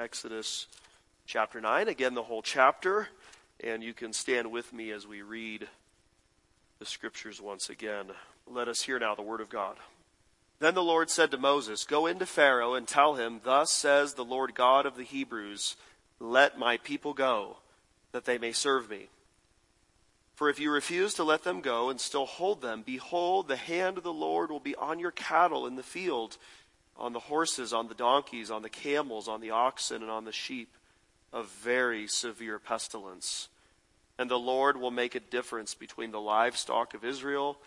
Exodus 0.00 0.66
chapter 1.26 1.60
9. 1.60 1.88
Again, 1.88 2.14
the 2.14 2.22
whole 2.22 2.40
chapter. 2.40 3.08
And 3.62 3.82
you 3.82 3.92
can 3.92 4.14
stand 4.14 4.50
with 4.50 4.72
me 4.72 4.90
as 4.92 5.06
we 5.06 5.20
read 5.20 5.68
the 6.78 6.86
scriptures 6.86 7.38
once 7.38 7.68
again. 7.68 8.06
Let 8.46 8.66
us 8.66 8.80
hear 8.80 8.98
now 8.98 9.14
the 9.14 9.20
word 9.20 9.42
of 9.42 9.50
God. 9.50 9.76
Then 10.58 10.74
the 10.74 10.82
Lord 10.82 11.10
said 11.10 11.30
to 11.32 11.38
Moses, 11.38 11.84
Go 11.84 12.06
into 12.06 12.24
Pharaoh 12.24 12.72
and 12.74 12.88
tell 12.88 13.16
him, 13.16 13.42
Thus 13.44 13.70
says 13.70 14.14
the 14.14 14.24
Lord 14.24 14.54
God 14.54 14.86
of 14.86 14.96
the 14.96 15.04
Hebrews, 15.04 15.76
Let 16.18 16.58
my 16.58 16.78
people 16.78 17.12
go, 17.12 17.58
that 18.12 18.24
they 18.24 18.38
may 18.38 18.52
serve 18.52 18.88
me. 18.88 19.08
For 20.34 20.48
if 20.48 20.58
you 20.58 20.70
refuse 20.70 21.12
to 21.14 21.24
let 21.24 21.44
them 21.44 21.60
go 21.60 21.90
and 21.90 22.00
still 22.00 22.24
hold 22.24 22.62
them, 22.62 22.82
behold, 22.86 23.48
the 23.48 23.56
hand 23.56 23.98
of 23.98 24.04
the 24.04 24.12
Lord 24.12 24.50
will 24.50 24.60
be 24.60 24.74
on 24.76 24.98
your 24.98 25.10
cattle 25.10 25.66
in 25.66 25.76
the 25.76 25.82
field 25.82 26.38
on 27.00 27.12
the 27.12 27.18
horses, 27.18 27.72
on 27.72 27.88
the 27.88 27.94
donkeys, 27.94 28.50
on 28.50 28.62
the 28.62 28.68
camels, 28.68 29.26
on 29.26 29.40
the 29.40 29.50
oxen, 29.50 30.02
and 30.02 30.10
on 30.10 30.24
the 30.24 30.32
sheep, 30.32 30.68
a 31.32 31.42
very 31.42 32.06
severe 32.06 32.58
pestilence. 32.58 33.48
And 34.18 34.30
the 34.30 34.38
Lord 34.38 34.76
will 34.76 34.90
make 34.90 35.14
a 35.14 35.20
difference 35.20 35.74
between 35.74 36.10
the 36.10 36.20
livestock 36.20 36.92
of 36.92 37.04
Israel 37.04 37.58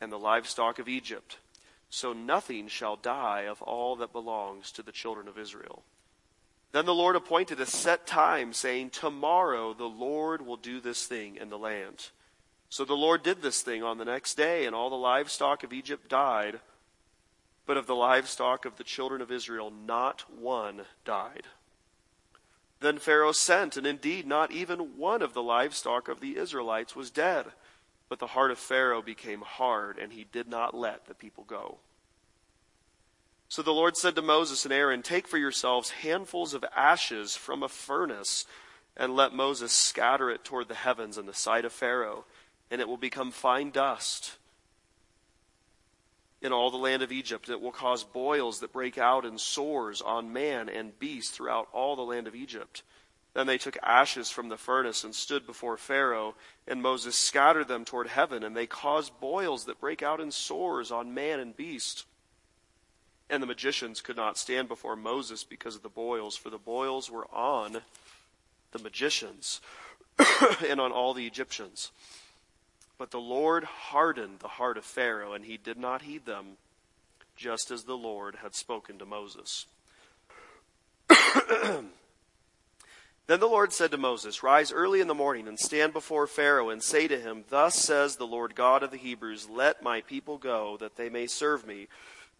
and 0.00 0.10
the 0.10 0.18
livestock 0.18 0.78
of 0.78 0.88
Egypt. 0.88 1.36
So 1.90 2.14
nothing 2.14 2.68
shall 2.68 2.96
die 2.96 3.42
of 3.42 3.60
all 3.60 3.96
that 3.96 4.12
belongs 4.12 4.72
to 4.72 4.82
the 4.82 4.92
children 4.92 5.28
of 5.28 5.38
Israel. 5.38 5.82
Then 6.72 6.86
the 6.86 6.94
Lord 6.94 7.16
appointed 7.16 7.60
a 7.60 7.66
set 7.66 8.06
time, 8.06 8.54
saying, 8.54 8.90
Tomorrow 8.90 9.74
the 9.74 9.84
Lord 9.84 10.46
will 10.46 10.56
do 10.56 10.80
this 10.80 11.06
thing 11.06 11.36
in 11.36 11.50
the 11.50 11.58
land. 11.58 12.08
So 12.70 12.86
the 12.86 12.94
Lord 12.94 13.22
did 13.22 13.42
this 13.42 13.60
thing 13.60 13.82
on 13.82 13.98
the 13.98 14.06
next 14.06 14.34
day, 14.34 14.64
and 14.64 14.74
all 14.74 14.88
the 14.88 14.96
livestock 14.96 15.62
of 15.62 15.74
Egypt 15.74 16.08
died 16.08 16.60
but 17.66 17.76
of 17.76 17.86
the 17.86 17.94
livestock 17.94 18.64
of 18.64 18.76
the 18.76 18.84
children 18.84 19.20
of 19.20 19.30
Israel, 19.30 19.70
not 19.70 20.24
one 20.30 20.82
died. 21.04 21.46
Then 22.80 22.98
Pharaoh 22.98 23.32
sent, 23.32 23.76
and 23.76 23.86
indeed 23.86 24.26
not 24.26 24.50
even 24.50 24.98
one 24.98 25.22
of 25.22 25.34
the 25.34 25.42
livestock 25.42 26.08
of 26.08 26.20
the 26.20 26.36
Israelites 26.36 26.96
was 26.96 27.10
dead. 27.10 27.46
But 28.08 28.18
the 28.18 28.26
heart 28.28 28.50
of 28.50 28.58
Pharaoh 28.58 29.02
became 29.02 29.42
hard, 29.42 29.98
and 29.98 30.12
he 30.12 30.24
did 30.24 30.48
not 30.48 30.74
let 30.74 31.06
the 31.06 31.14
people 31.14 31.44
go. 31.44 31.78
So 33.48 33.62
the 33.62 33.72
Lord 33.72 33.96
said 33.96 34.16
to 34.16 34.22
Moses 34.22 34.64
and 34.64 34.72
Aaron, 34.72 35.02
Take 35.02 35.28
for 35.28 35.38
yourselves 35.38 35.90
handfuls 35.90 36.54
of 36.54 36.64
ashes 36.74 37.36
from 37.36 37.62
a 37.62 37.68
furnace, 37.68 38.44
and 38.96 39.14
let 39.14 39.32
Moses 39.32 39.72
scatter 39.72 40.30
it 40.30 40.44
toward 40.44 40.68
the 40.68 40.74
heavens 40.74 41.16
in 41.16 41.26
the 41.26 41.34
sight 41.34 41.64
of 41.64 41.72
Pharaoh, 41.72 42.24
and 42.70 42.80
it 42.80 42.88
will 42.88 42.96
become 42.96 43.30
fine 43.30 43.70
dust 43.70 44.36
in 46.42 46.52
all 46.52 46.70
the 46.70 46.76
land 46.76 47.02
of 47.02 47.12
Egypt. 47.12 47.48
It 47.48 47.60
will 47.60 47.72
cause 47.72 48.04
boils 48.04 48.60
that 48.60 48.72
break 48.72 48.98
out 48.98 49.24
and 49.24 49.40
sores 49.40 50.02
on 50.02 50.32
man 50.32 50.68
and 50.68 50.98
beast 50.98 51.32
throughout 51.32 51.68
all 51.72 51.96
the 51.96 52.02
land 52.02 52.26
of 52.26 52.34
Egypt. 52.34 52.82
Then 53.34 53.46
they 53.46 53.58
took 53.58 53.78
ashes 53.82 54.28
from 54.28 54.50
the 54.50 54.58
furnace 54.58 55.04
and 55.04 55.14
stood 55.14 55.46
before 55.46 55.78
Pharaoh, 55.78 56.34
and 56.66 56.82
Moses 56.82 57.16
scattered 57.16 57.68
them 57.68 57.84
toward 57.84 58.08
heaven, 58.08 58.42
and 58.42 58.54
they 58.54 58.66
caused 58.66 59.18
boils 59.20 59.64
that 59.64 59.80
break 59.80 60.02
out 60.02 60.20
in 60.20 60.30
sores 60.30 60.90
on 60.90 61.14
man 61.14 61.40
and 61.40 61.56
beast. 61.56 62.04
And 63.30 63.42
the 63.42 63.46
magicians 63.46 64.02
could 64.02 64.16
not 64.16 64.36
stand 64.36 64.68
before 64.68 64.96
Moses 64.96 65.44
because 65.44 65.76
of 65.76 65.82
the 65.82 65.88
boils, 65.88 66.36
for 66.36 66.50
the 66.50 66.58
boils 66.58 67.10
were 67.10 67.26
on 67.32 67.78
the 68.72 68.78
magicians 68.78 69.62
and 70.66 70.78
on 70.78 70.92
all 70.92 71.14
the 71.14 71.26
Egyptians. 71.26 71.90
But 73.02 73.10
the 73.10 73.18
Lord 73.18 73.64
hardened 73.64 74.38
the 74.38 74.46
heart 74.46 74.78
of 74.78 74.84
Pharaoh, 74.84 75.32
and 75.32 75.44
he 75.44 75.56
did 75.56 75.76
not 75.76 76.02
heed 76.02 76.24
them, 76.24 76.56
just 77.34 77.72
as 77.72 77.82
the 77.82 77.96
Lord 77.96 78.36
had 78.36 78.54
spoken 78.54 78.96
to 79.00 79.04
Moses. 79.04 79.66
then 81.08 81.90
the 83.26 83.48
Lord 83.48 83.72
said 83.72 83.90
to 83.90 83.96
Moses, 83.96 84.44
Rise 84.44 84.70
early 84.70 85.00
in 85.00 85.08
the 85.08 85.14
morning 85.14 85.48
and 85.48 85.58
stand 85.58 85.92
before 85.92 86.28
Pharaoh 86.28 86.70
and 86.70 86.80
say 86.80 87.08
to 87.08 87.18
him, 87.18 87.42
Thus 87.48 87.74
says 87.74 88.14
the 88.14 88.24
Lord 88.24 88.54
God 88.54 88.84
of 88.84 88.92
the 88.92 88.98
Hebrews, 88.98 89.48
Let 89.50 89.82
my 89.82 90.02
people 90.02 90.38
go, 90.38 90.76
that 90.76 90.94
they 90.94 91.08
may 91.08 91.26
serve 91.26 91.66
me. 91.66 91.88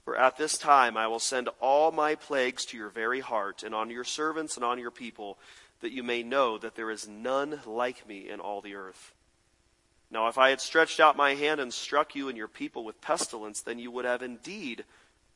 For 0.04 0.16
at 0.16 0.36
this 0.36 0.56
time 0.56 0.96
I 0.96 1.08
will 1.08 1.18
send 1.18 1.48
all 1.60 1.90
my 1.90 2.14
plagues 2.14 2.64
to 2.66 2.76
your 2.76 2.88
very 2.88 3.18
heart, 3.18 3.64
and 3.64 3.74
on 3.74 3.90
your 3.90 4.04
servants 4.04 4.54
and 4.54 4.64
on 4.64 4.78
your 4.78 4.92
people, 4.92 5.38
that 5.80 5.90
you 5.90 6.04
may 6.04 6.22
know 6.22 6.56
that 6.56 6.76
there 6.76 6.92
is 6.92 7.08
none 7.08 7.58
like 7.66 8.06
me 8.06 8.30
in 8.30 8.38
all 8.38 8.60
the 8.60 8.76
earth. 8.76 9.12
Now, 10.12 10.28
if 10.28 10.36
I 10.36 10.50
had 10.50 10.60
stretched 10.60 11.00
out 11.00 11.16
my 11.16 11.34
hand 11.34 11.58
and 11.58 11.72
struck 11.72 12.14
you 12.14 12.28
and 12.28 12.36
your 12.36 12.46
people 12.46 12.84
with 12.84 13.00
pestilence, 13.00 13.62
then 13.62 13.78
you 13.78 13.90
would 13.90 14.04
have 14.04 14.22
indeed 14.22 14.84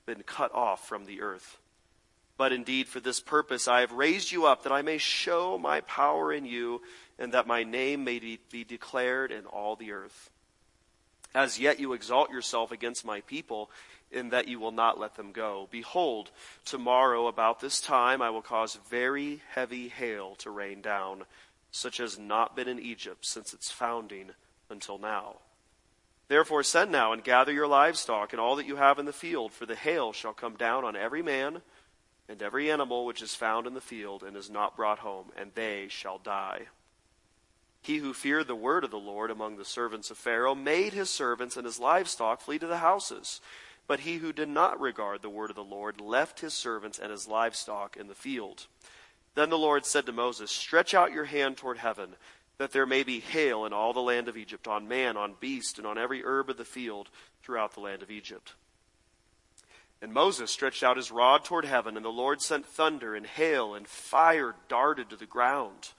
been 0.04 0.22
cut 0.22 0.54
off 0.54 0.86
from 0.86 1.06
the 1.06 1.22
earth. 1.22 1.56
But 2.36 2.52
indeed, 2.52 2.86
for 2.86 3.00
this 3.00 3.18
purpose 3.18 3.66
I 3.66 3.80
have 3.80 3.92
raised 3.92 4.30
you 4.30 4.44
up, 4.44 4.62
that 4.62 4.72
I 4.72 4.82
may 4.82 4.98
show 4.98 5.56
my 5.56 5.80
power 5.80 6.30
in 6.30 6.44
you, 6.44 6.82
and 7.18 7.32
that 7.32 7.46
my 7.46 7.64
name 7.64 8.04
may 8.04 8.18
be 8.18 8.64
declared 8.64 9.32
in 9.32 9.46
all 9.46 9.76
the 9.76 9.92
earth. 9.92 10.30
As 11.34 11.58
yet 11.58 11.80
you 11.80 11.94
exalt 11.94 12.30
yourself 12.30 12.70
against 12.70 13.02
my 13.02 13.22
people, 13.22 13.70
in 14.12 14.28
that 14.28 14.46
you 14.46 14.60
will 14.60 14.72
not 14.72 15.00
let 15.00 15.14
them 15.14 15.32
go. 15.32 15.68
Behold, 15.70 16.30
tomorrow 16.66 17.28
about 17.28 17.60
this 17.60 17.80
time 17.80 18.20
I 18.20 18.28
will 18.28 18.42
cause 18.42 18.78
very 18.90 19.40
heavy 19.54 19.88
hail 19.88 20.34
to 20.36 20.50
rain 20.50 20.82
down, 20.82 21.22
such 21.70 21.98
as 21.98 22.18
not 22.18 22.54
been 22.54 22.68
in 22.68 22.78
Egypt 22.78 23.24
since 23.24 23.54
its 23.54 23.70
founding 23.70 24.32
until 24.70 24.98
now. 24.98 25.36
Therefore 26.28 26.62
send 26.62 26.90
now 26.90 27.12
and 27.12 27.22
gather 27.22 27.52
your 27.52 27.68
livestock 27.68 28.32
and 28.32 28.40
all 28.40 28.56
that 28.56 28.66
you 28.66 28.76
have 28.76 28.98
in 28.98 29.06
the 29.06 29.12
field, 29.12 29.52
for 29.52 29.66
the 29.66 29.76
hail 29.76 30.12
shall 30.12 30.32
come 30.32 30.56
down 30.56 30.84
on 30.84 30.96
every 30.96 31.22
man 31.22 31.62
and 32.28 32.42
every 32.42 32.70
animal 32.70 33.06
which 33.06 33.22
is 33.22 33.34
found 33.34 33.66
in 33.66 33.74
the 33.74 33.80
field 33.80 34.22
and 34.22 34.36
is 34.36 34.50
not 34.50 34.76
brought 34.76 34.98
home, 34.98 35.30
and 35.36 35.52
they 35.54 35.86
shall 35.88 36.18
die. 36.18 36.62
He 37.82 37.98
who 37.98 38.12
feared 38.12 38.48
the 38.48 38.56
word 38.56 38.82
of 38.82 38.90
the 38.90 38.98
Lord 38.98 39.30
among 39.30 39.56
the 39.56 39.64
servants 39.64 40.10
of 40.10 40.18
Pharaoh 40.18 40.56
made 40.56 40.92
his 40.92 41.08
servants 41.08 41.56
and 41.56 41.64
his 41.64 41.78
livestock 41.78 42.40
flee 42.40 42.58
to 42.58 42.66
the 42.66 42.78
houses. 42.78 43.40
But 43.86 44.00
he 44.00 44.16
who 44.16 44.32
did 44.32 44.48
not 44.48 44.80
regard 44.80 45.22
the 45.22 45.30
word 45.30 45.50
of 45.50 45.56
the 45.56 45.62
Lord 45.62 46.00
left 46.00 46.40
his 46.40 46.52
servants 46.52 46.98
and 46.98 47.12
his 47.12 47.28
livestock 47.28 47.96
in 47.96 48.08
the 48.08 48.16
field. 48.16 48.66
Then 49.36 49.50
the 49.50 49.58
Lord 49.58 49.86
said 49.86 50.06
to 50.06 50.12
Moses, 50.12 50.50
Stretch 50.50 50.94
out 50.94 51.12
your 51.12 51.26
hand 51.26 51.56
toward 51.56 51.78
heaven 51.78 52.16
that 52.58 52.72
there 52.72 52.86
may 52.86 53.02
be 53.02 53.20
hail 53.20 53.64
in 53.64 53.72
all 53.72 53.92
the 53.92 54.00
land 54.00 54.28
of 54.28 54.36
Egypt, 54.36 54.66
on 54.66 54.88
man, 54.88 55.16
on 55.16 55.34
beast, 55.40 55.78
and 55.78 55.86
on 55.86 55.98
every 55.98 56.24
herb 56.24 56.50
of 56.50 56.56
the 56.56 56.64
field 56.64 57.10
throughout 57.42 57.74
the 57.74 57.80
land 57.80 58.02
of 58.02 58.10
Egypt. 58.10 58.54
And 60.00 60.12
Moses 60.12 60.50
stretched 60.50 60.82
out 60.82 60.96
his 60.96 61.10
rod 61.10 61.44
toward 61.44 61.64
heaven, 61.64 61.96
and 61.96 62.04
the 62.04 62.10
Lord 62.10 62.42
sent 62.42 62.66
thunder 62.66 63.14
and 63.14 63.26
hail, 63.26 63.74
and 63.74 63.86
fire 63.86 64.54
darted 64.68 65.10
to 65.10 65.16
the 65.16 65.26
ground. 65.26 65.90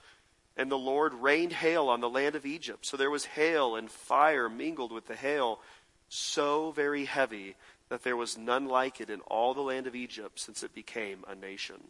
And 0.56 0.70
the 0.70 0.78
Lord 0.78 1.14
rained 1.14 1.52
hail 1.52 1.88
on 1.88 2.00
the 2.00 2.08
land 2.08 2.34
of 2.34 2.46
Egypt. 2.46 2.86
So 2.86 2.96
there 2.96 3.10
was 3.10 3.24
hail 3.24 3.76
and 3.76 3.90
fire 3.90 4.48
mingled 4.48 4.92
with 4.92 5.06
the 5.06 5.16
hail, 5.16 5.60
so 6.08 6.72
very 6.72 7.04
heavy 7.04 7.54
that 7.88 8.02
there 8.02 8.16
was 8.16 8.36
none 8.36 8.66
like 8.66 9.00
it 9.00 9.10
in 9.10 9.20
all 9.20 9.54
the 9.54 9.60
land 9.60 9.86
of 9.86 9.94
Egypt 9.94 10.38
since 10.38 10.62
it 10.62 10.74
became 10.74 11.24
a 11.28 11.34
nation. 11.34 11.82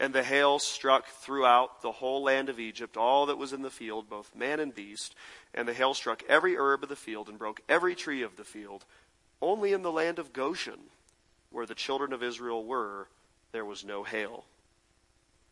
And 0.00 0.14
the 0.14 0.22
hail 0.22 0.58
struck 0.58 1.08
throughout 1.08 1.82
the 1.82 1.92
whole 1.92 2.22
land 2.22 2.48
of 2.48 2.58
Egypt, 2.58 2.96
all 2.96 3.26
that 3.26 3.36
was 3.36 3.52
in 3.52 3.60
the 3.60 3.68
field, 3.68 4.08
both 4.08 4.34
man 4.34 4.58
and 4.58 4.74
beast. 4.74 5.14
And 5.52 5.68
the 5.68 5.74
hail 5.74 5.92
struck 5.92 6.22
every 6.26 6.56
herb 6.56 6.82
of 6.82 6.88
the 6.88 6.96
field 6.96 7.28
and 7.28 7.38
broke 7.38 7.60
every 7.68 7.94
tree 7.94 8.22
of 8.22 8.36
the 8.36 8.44
field. 8.44 8.86
Only 9.42 9.74
in 9.74 9.82
the 9.82 9.92
land 9.92 10.18
of 10.18 10.32
Goshen, 10.32 10.80
where 11.50 11.66
the 11.66 11.74
children 11.74 12.14
of 12.14 12.22
Israel 12.22 12.64
were, 12.64 13.08
there 13.52 13.64
was 13.64 13.84
no 13.84 14.02
hail. 14.02 14.44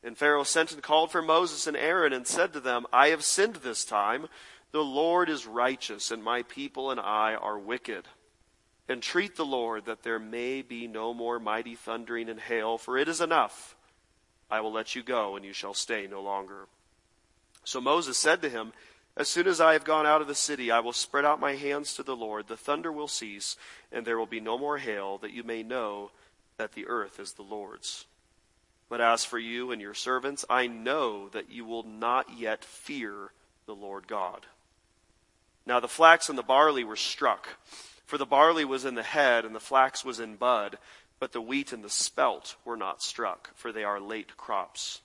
And 0.02 0.16
Pharaoh 0.16 0.44
sent 0.44 0.72
and 0.72 0.82
called 0.82 1.12
for 1.12 1.20
Moses 1.20 1.66
and 1.66 1.76
Aaron 1.76 2.14
and 2.14 2.26
said 2.26 2.54
to 2.54 2.60
them, 2.60 2.86
I 2.90 3.08
have 3.08 3.24
sinned 3.24 3.56
this 3.56 3.84
time. 3.84 4.28
The 4.72 4.84
Lord 4.84 5.28
is 5.28 5.46
righteous, 5.46 6.10
and 6.10 6.24
my 6.24 6.42
people 6.42 6.90
and 6.90 6.98
I 6.98 7.34
are 7.34 7.58
wicked. 7.58 8.06
Entreat 8.88 9.36
the 9.36 9.44
Lord 9.44 9.84
that 9.84 10.04
there 10.04 10.18
may 10.18 10.62
be 10.62 10.86
no 10.86 11.12
more 11.12 11.38
mighty 11.38 11.74
thundering 11.74 12.30
and 12.30 12.40
hail, 12.40 12.78
for 12.78 12.96
it 12.96 13.08
is 13.08 13.20
enough. 13.20 13.74
I 14.50 14.60
will 14.60 14.72
let 14.72 14.94
you 14.94 15.02
go, 15.02 15.36
and 15.36 15.44
you 15.44 15.52
shall 15.52 15.74
stay 15.74 16.06
no 16.06 16.22
longer. 16.22 16.66
So 17.64 17.80
Moses 17.80 18.16
said 18.16 18.40
to 18.42 18.48
him, 18.48 18.72
As 19.16 19.28
soon 19.28 19.46
as 19.46 19.60
I 19.60 19.74
have 19.74 19.84
gone 19.84 20.06
out 20.06 20.22
of 20.22 20.28
the 20.28 20.34
city, 20.34 20.70
I 20.70 20.80
will 20.80 20.92
spread 20.92 21.24
out 21.24 21.40
my 21.40 21.54
hands 21.54 21.94
to 21.94 22.02
the 22.02 22.16
Lord. 22.16 22.48
The 22.48 22.56
thunder 22.56 22.90
will 22.90 23.08
cease, 23.08 23.56
and 23.92 24.06
there 24.06 24.18
will 24.18 24.26
be 24.26 24.40
no 24.40 24.56
more 24.56 24.78
hail, 24.78 25.18
that 25.18 25.32
you 25.32 25.42
may 25.42 25.62
know 25.62 26.10
that 26.56 26.72
the 26.72 26.86
earth 26.86 27.20
is 27.20 27.32
the 27.32 27.42
Lord's. 27.42 28.06
But 28.88 29.00
as 29.02 29.24
for 29.24 29.38
you 29.38 29.70
and 29.70 29.82
your 29.82 29.94
servants, 29.94 30.46
I 30.48 30.66
know 30.66 31.28
that 31.28 31.50
you 31.50 31.64
will 31.64 31.82
not 31.82 32.38
yet 32.38 32.64
fear 32.64 33.32
the 33.66 33.74
Lord 33.74 34.08
God. 34.08 34.46
Now 35.66 35.78
the 35.78 35.88
flax 35.88 36.30
and 36.30 36.38
the 36.38 36.42
barley 36.42 36.84
were 36.84 36.96
struck, 36.96 37.48
for 38.06 38.16
the 38.16 38.24
barley 38.24 38.64
was 38.64 38.86
in 38.86 38.94
the 38.94 39.02
head, 39.02 39.44
and 39.44 39.54
the 39.54 39.60
flax 39.60 40.02
was 40.02 40.18
in 40.18 40.36
bud 40.36 40.78
but 41.18 41.32
the 41.32 41.40
wheat 41.40 41.72
and 41.72 41.82
the 41.82 41.90
spelt 41.90 42.56
were 42.64 42.76
not 42.76 43.02
struck, 43.02 43.50
for 43.54 43.72
they 43.72 43.84
are 43.84 44.00
late 44.00 44.36
crops. 44.36 45.00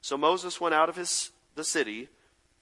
So 0.00 0.16
Moses 0.16 0.60
went 0.60 0.74
out 0.74 0.88
of 0.88 0.96
his, 0.96 1.30
the 1.54 1.64
city 1.64 2.08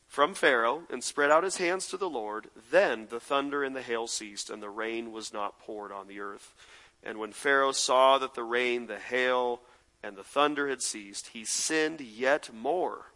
from 0.06 0.34
Pharaoh 0.34 0.82
and 0.90 1.02
spread 1.02 1.30
out 1.30 1.42
his 1.42 1.56
hands 1.56 1.86
to 1.88 1.96
the 1.96 2.08
Lord. 2.08 2.50
Then 2.70 3.06
the 3.10 3.20
thunder 3.20 3.64
and 3.64 3.74
the 3.74 3.82
hail 3.82 4.06
ceased, 4.06 4.50
and 4.50 4.62
the 4.62 4.68
rain 4.68 5.10
was 5.10 5.32
not 5.32 5.58
poured 5.58 5.90
on 5.90 6.06
the 6.06 6.20
earth. 6.20 6.54
And 7.02 7.18
when 7.18 7.32
Pharaoh 7.32 7.72
saw 7.72 8.18
that 8.18 8.34
the 8.34 8.44
rain, 8.44 8.86
the 8.86 8.98
hail, 8.98 9.60
and 10.02 10.16
the 10.16 10.22
thunder 10.22 10.68
had 10.68 10.82
ceased, 10.82 11.28
he 11.28 11.44
sinned 11.44 12.00
yet 12.00 12.50
more, 12.52 13.06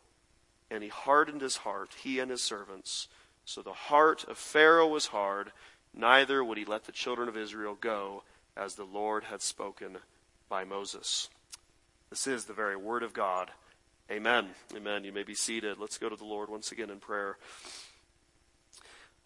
and 0.70 0.82
he 0.82 0.88
hardened 0.88 1.42
his 1.42 1.58
heart, 1.58 1.90
he 2.02 2.18
and 2.18 2.30
his 2.30 2.42
servants. 2.42 3.08
So 3.44 3.62
the 3.62 3.72
heart 3.72 4.24
of 4.24 4.38
Pharaoh 4.38 4.88
was 4.88 5.06
hard, 5.06 5.52
neither 5.94 6.42
would 6.42 6.58
he 6.58 6.64
let 6.64 6.84
the 6.84 6.92
children 6.92 7.28
of 7.28 7.36
Israel 7.36 7.76
go, 7.80 8.22
as 8.56 8.74
the 8.74 8.84
Lord 8.84 9.24
had 9.24 9.42
spoken 9.42 9.98
by 10.48 10.64
Moses. 10.64 11.28
This 12.10 12.26
is 12.26 12.44
the 12.44 12.52
very 12.52 12.76
word 12.76 13.02
of 13.02 13.12
God. 13.12 13.50
Amen. 14.10 14.48
Amen. 14.74 15.04
You 15.04 15.12
may 15.12 15.24
be 15.24 15.34
seated. 15.34 15.78
Let's 15.78 15.98
go 15.98 16.08
to 16.08 16.16
the 16.16 16.24
Lord 16.24 16.48
once 16.48 16.72
again 16.72 16.90
in 16.90 16.98
prayer. 16.98 17.36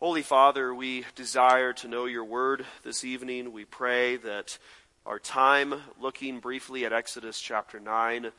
Holy 0.00 0.22
Father, 0.22 0.74
we 0.74 1.04
desire 1.14 1.74
to 1.74 1.88
know 1.88 2.06
your 2.06 2.24
word 2.24 2.64
this 2.82 3.04
evening. 3.04 3.52
We 3.52 3.66
pray 3.66 4.16
that 4.16 4.58
our 5.04 5.18
time 5.18 5.74
looking 6.00 6.40
briefly 6.40 6.86
at 6.86 6.92
Exodus 6.92 7.38
chapter 7.38 7.78
9 7.78 8.32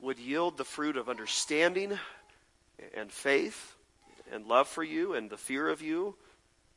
would 0.00 0.18
yield 0.18 0.56
the 0.56 0.64
fruit 0.64 0.96
of 0.96 1.08
understanding 1.08 1.98
and 2.94 3.12
faith 3.12 3.76
and 4.32 4.46
love 4.46 4.66
for 4.66 4.82
you 4.82 5.14
and 5.14 5.30
the 5.30 5.36
fear 5.36 5.68
of 5.68 5.80
you. 5.80 6.16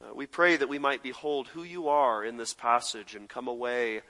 Uh, 0.02 0.14
we 0.16 0.26
pray 0.26 0.56
that 0.56 0.70
we 0.70 0.80
might 0.80 1.04
behold 1.04 1.48
who 1.50 1.64
you 1.64 1.90
are 1.90 2.24
in 2.24 2.38
this 2.38 2.54
passage 2.54 3.14
and 3.14 3.30
come 3.30 3.48
away 3.48 4.02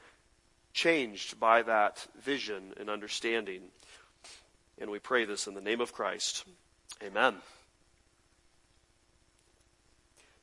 changed 0.73 1.39
by 1.39 1.61
that 1.63 2.07
vision 2.21 2.73
and 2.79 2.89
understanding. 2.89 3.61
And 4.79 4.89
we 4.89 4.99
pray 4.99 5.25
this 5.25 5.47
in 5.47 5.53
the 5.53 5.61
name 5.61 5.81
of 5.81 5.91
Christ. 5.91 6.45
Amen. 7.03 7.35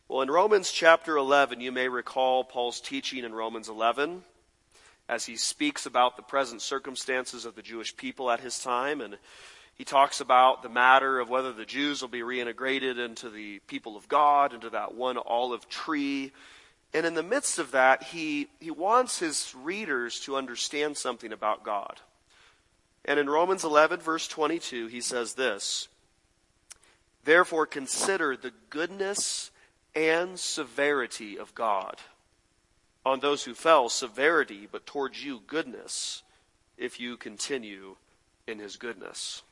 Well, 0.08 0.22
in 0.22 0.30
Romans 0.30 0.70
chapter 0.70 1.16
11, 1.16 1.60
you 1.60 1.72
may 1.72 1.88
recall 1.88 2.44
Paul's 2.44 2.80
teaching 2.80 3.24
in 3.24 3.34
Romans 3.34 3.68
11 3.68 4.22
as 5.08 5.24
he 5.24 5.36
speaks 5.36 5.86
about 5.86 6.16
the 6.16 6.22
present 6.22 6.60
circumstances 6.60 7.46
of 7.46 7.54
the 7.54 7.62
Jewish 7.62 7.96
people 7.96 8.30
at 8.30 8.40
his 8.40 8.58
time. 8.58 9.00
And 9.00 9.16
he 9.78 9.84
talks 9.84 10.20
about 10.20 10.64
the 10.64 10.68
matter 10.68 11.20
of 11.20 11.30
whether 11.30 11.52
the 11.52 11.64
Jews 11.64 12.02
will 12.02 12.08
be 12.08 12.20
reintegrated 12.20 12.98
into 12.98 13.30
the 13.30 13.60
people 13.60 13.96
of 13.96 14.08
God, 14.08 14.52
into 14.52 14.70
that 14.70 14.94
one 14.94 15.16
olive 15.16 15.68
tree. 15.68 16.32
And 16.92 17.06
in 17.06 17.14
the 17.14 17.22
midst 17.22 17.60
of 17.60 17.70
that, 17.70 18.02
he, 18.02 18.48
he 18.58 18.72
wants 18.72 19.20
his 19.20 19.54
readers 19.56 20.18
to 20.20 20.36
understand 20.36 20.96
something 20.96 21.32
about 21.32 21.62
God. 21.62 22.00
And 23.04 23.20
in 23.20 23.30
Romans 23.30 23.62
11, 23.62 24.00
verse 24.00 24.26
22, 24.26 24.88
he 24.88 25.00
says 25.00 25.34
this 25.34 25.86
Therefore, 27.22 27.64
consider 27.64 28.36
the 28.36 28.52
goodness 28.70 29.52
and 29.94 30.40
severity 30.40 31.38
of 31.38 31.54
God 31.54 31.96
on 33.06 33.20
those 33.20 33.44
who 33.44 33.54
fell 33.54 33.88
severity, 33.88 34.68
but 34.70 34.86
towards 34.86 35.24
you 35.24 35.40
goodness, 35.46 36.24
if 36.76 36.98
you 36.98 37.16
continue 37.16 37.94
in 38.48 38.58
his 38.58 38.76
goodness. 38.76 39.42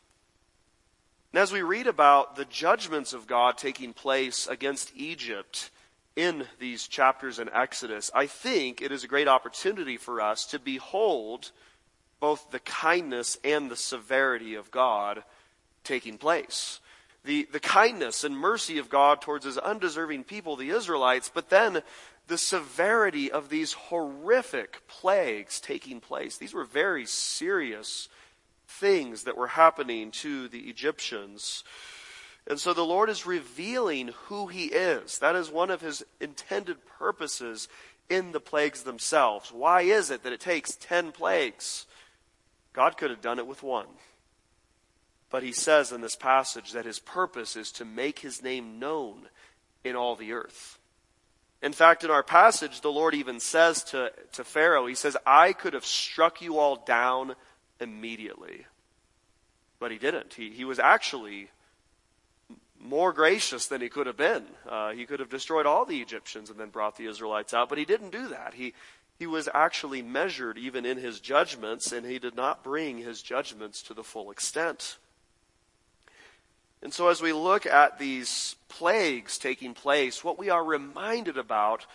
And 1.36 1.42
as 1.42 1.52
we 1.52 1.60
read 1.60 1.86
about 1.86 2.36
the 2.36 2.46
judgments 2.46 3.12
of 3.12 3.26
God 3.26 3.58
taking 3.58 3.92
place 3.92 4.46
against 4.46 4.90
Egypt 4.96 5.70
in 6.16 6.46
these 6.58 6.88
chapters 6.88 7.38
in 7.38 7.50
Exodus, 7.52 8.10
I 8.14 8.24
think 8.26 8.80
it 8.80 8.90
is 8.90 9.04
a 9.04 9.06
great 9.06 9.28
opportunity 9.28 9.98
for 9.98 10.22
us 10.22 10.46
to 10.46 10.58
behold 10.58 11.50
both 12.20 12.50
the 12.50 12.60
kindness 12.60 13.36
and 13.44 13.70
the 13.70 13.76
severity 13.76 14.54
of 14.54 14.70
God 14.70 15.24
taking 15.84 16.16
place. 16.16 16.80
The, 17.26 17.46
the 17.52 17.60
kindness 17.60 18.24
and 18.24 18.34
mercy 18.34 18.78
of 18.78 18.88
God 18.88 19.20
towards 19.20 19.44
his 19.44 19.58
undeserving 19.58 20.24
people, 20.24 20.56
the 20.56 20.70
Israelites, 20.70 21.30
but 21.34 21.50
then 21.50 21.82
the 22.28 22.38
severity 22.38 23.30
of 23.30 23.50
these 23.50 23.74
horrific 23.74 24.88
plagues 24.88 25.60
taking 25.60 26.00
place. 26.00 26.38
These 26.38 26.54
were 26.54 26.64
very 26.64 27.04
serious 27.04 28.08
things 28.68 29.24
that 29.24 29.36
were 29.36 29.48
happening 29.48 30.10
to 30.10 30.48
the 30.48 30.68
Egyptians. 30.68 31.64
And 32.46 32.60
so 32.60 32.72
the 32.72 32.84
Lord 32.84 33.10
is 33.10 33.26
revealing 33.26 34.10
who 34.26 34.46
He 34.46 34.66
is. 34.66 35.18
That 35.18 35.34
is 35.36 35.50
one 35.50 35.70
of 35.70 35.80
His 35.80 36.04
intended 36.20 36.78
purposes 36.86 37.68
in 38.08 38.32
the 38.32 38.40
plagues 38.40 38.82
themselves. 38.82 39.50
Why 39.50 39.82
is 39.82 40.10
it 40.10 40.22
that 40.22 40.32
it 40.32 40.40
takes 40.40 40.76
ten 40.76 41.12
plagues? 41.12 41.86
God 42.72 42.96
could 42.96 43.10
have 43.10 43.20
done 43.20 43.38
it 43.38 43.46
with 43.46 43.62
one. 43.62 43.86
But 45.30 45.42
He 45.42 45.52
says 45.52 45.90
in 45.90 46.02
this 46.02 46.16
passage 46.16 46.72
that 46.72 46.84
His 46.84 47.00
purpose 47.00 47.56
is 47.56 47.72
to 47.72 47.84
make 47.84 48.20
His 48.20 48.42
name 48.42 48.78
known 48.78 49.28
in 49.82 49.96
all 49.96 50.14
the 50.14 50.32
earth. 50.32 50.78
In 51.62 51.72
fact, 51.72 52.04
in 52.04 52.10
our 52.10 52.22
passage, 52.22 52.80
the 52.80 52.92
Lord 52.92 53.14
even 53.14 53.40
says 53.40 53.82
to, 53.84 54.12
to 54.32 54.44
Pharaoh, 54.44 54.86
He 54.86 54.94
says, 54.94 55.16
I 55.26 55.52
could 55.52 55.72
have 55.72 55.86
struck 55.86 56.40
you 56.40 56.58
all 56.58 56.76
down 56.76 57.34
immediately. 57.80 58.66
But 59.78 59.90
He 59.90 59.98
didn't. 59.98 60.34
He, 60.34 60.50
he 60.50 60.64
was 60.64 60.78
actually 60.78 61.50
more 62.80 63.12
gracious 63.12 63.66
than 63.66 63.80
He 63.80 63.88
could 63.88 64.06
have 64.06 64.16
been. 64.16 64.44
Uh, 64.68 64.92
he 64.92 65.06
could 65.06 65.20
have 65.20 65.28
destroyed 65.28 65.66
all 65.66 65.84
the 65.84 66.00
Egyptians 66.00 66.50
and 66.50 66.58
then 66.58 66.70
brought 66.70 66.96
the 66.96 67.06
Israelites 67.06 67.54
out, 67.54 67.68
but 67.68 67.78
He 67.78 67.84
didn't 67.84 68.10
do 68.10 68.28
that. 68.28 68.54
He, 68.54 68.74
he 69.18 69.26
was 69.26 69.48
actually 69.52 70.02
measured 70.02 70.58
even 70.58 70.84
in 70.84 70.98
His 70.98 71.20
judgments, 71.20 71.92
and 71.92 72.06
He 72.06 72.18
did 72.18 72.36
not 72.36 72.62
bring 72.62 72.98
His 72.98 73.22
judgments 73.22 73.82
to 73.82 73.94
the 73.94 74.04
full 74.04 74.30
extent. 74.30 74.98
And 76.82 76.92
so, 76.92 77.08
as 77.08 77.22
we 77.22 77.32
look 77.32 77.66
at 77.66 77.98
these 77.98 78.56
plagues 78.68 79.38
taking 79.38 79.74
place, 79.74 80.22
what 80.22 80.38
we 80.38 80.50
are 80.50 80.64
reminded 80.64 81.38
about 81.38 81.86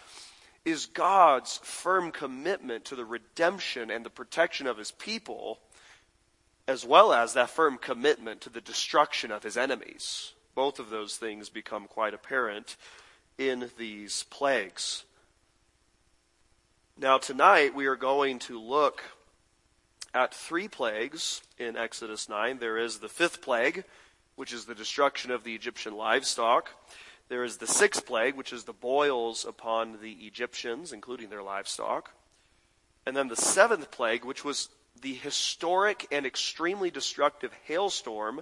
is 0.65 0.85
God's 0.87 1.59
firm 1.63 2.11
commitment 2.11 2.85
to 2.85 2.95
the 2.95 3.05
redemption 3.05 3.89
and 3.89 4.05
the 4.05 4.09
protection 4.09 4.67
of 4.67 4.77
his 4.77 4.91
people, 4.91 5.59
as 6.71 6.85
well 6.85 7.11
as 7.11 7.33
that 7.33 7.49
firm 7.49 7.77
commitment 7.77 8.39
to 8.41 8.49
the 8.49 8.61
destruction 8.61 9.29
of 9.29 9.43
his 9.43 9.57
enemies. 9.57 10.31
Both 10.55 10.79
of 10.79 10.89
those 10.89 11.17
things 11.17 11.49
become 11.49 11.85
quite 11.85 12.13
apparent 12.13 12.77
in 13.37 13.69
these 13.77 14.23
plagues. 14.29 15.03
Now, 16.97 17.17
tonight 17.17 17.75
we 17.75 17.87
are 17.87 17.97
going 17.97 18.39
to 18.39 18.59
look 18.59 19.03
at 20.13 20.33
three 20.33 20.69
plagues 20.69 21.41
in 21.57 21.75
Exodus 21.75 22.29
9. 22.29 22.59
There 22.59 22.77
is 22.77 22.99
the 22.99 23.09
fifth 23.09 23.41
plague 23.41 23.83
which 24.35 24.53
is 24.53 24.65
the 24.65 24.75
destruction 24.75 25.29
of 25.29 25.43
the 25.43 25.53
Egyptian 25.53 25.95
livestock. 25.95 26.69
There 27.27 27.43
is 27.43 27.57
the 27.57 27.67
sixth 27.67 28.05
plague, 28.05 28.35
which 28.35 28.53
is 28.53 28.63
the 28.63 28.73
boils 28.73 29.45
upon 29.45 29.99
the 30.01 30.13
Egyptians, 30.13 30.93
including 30.93 31.29
their 31.29 31.43
livestock. 31.43 32.11
And 33.05 33.15
then 33.15 33.27
the 33.27 33.35
seventh 33.35 33.91
plague, 33.91 34.25
which 34.25 34.43
was 34.43 34.69
the 35.01 35.13
historic 35.13 36.07
and 36.11 36.25
extremely 36.25 36.91
destructive 36.91 37.51
hailstorm 37.65 38.41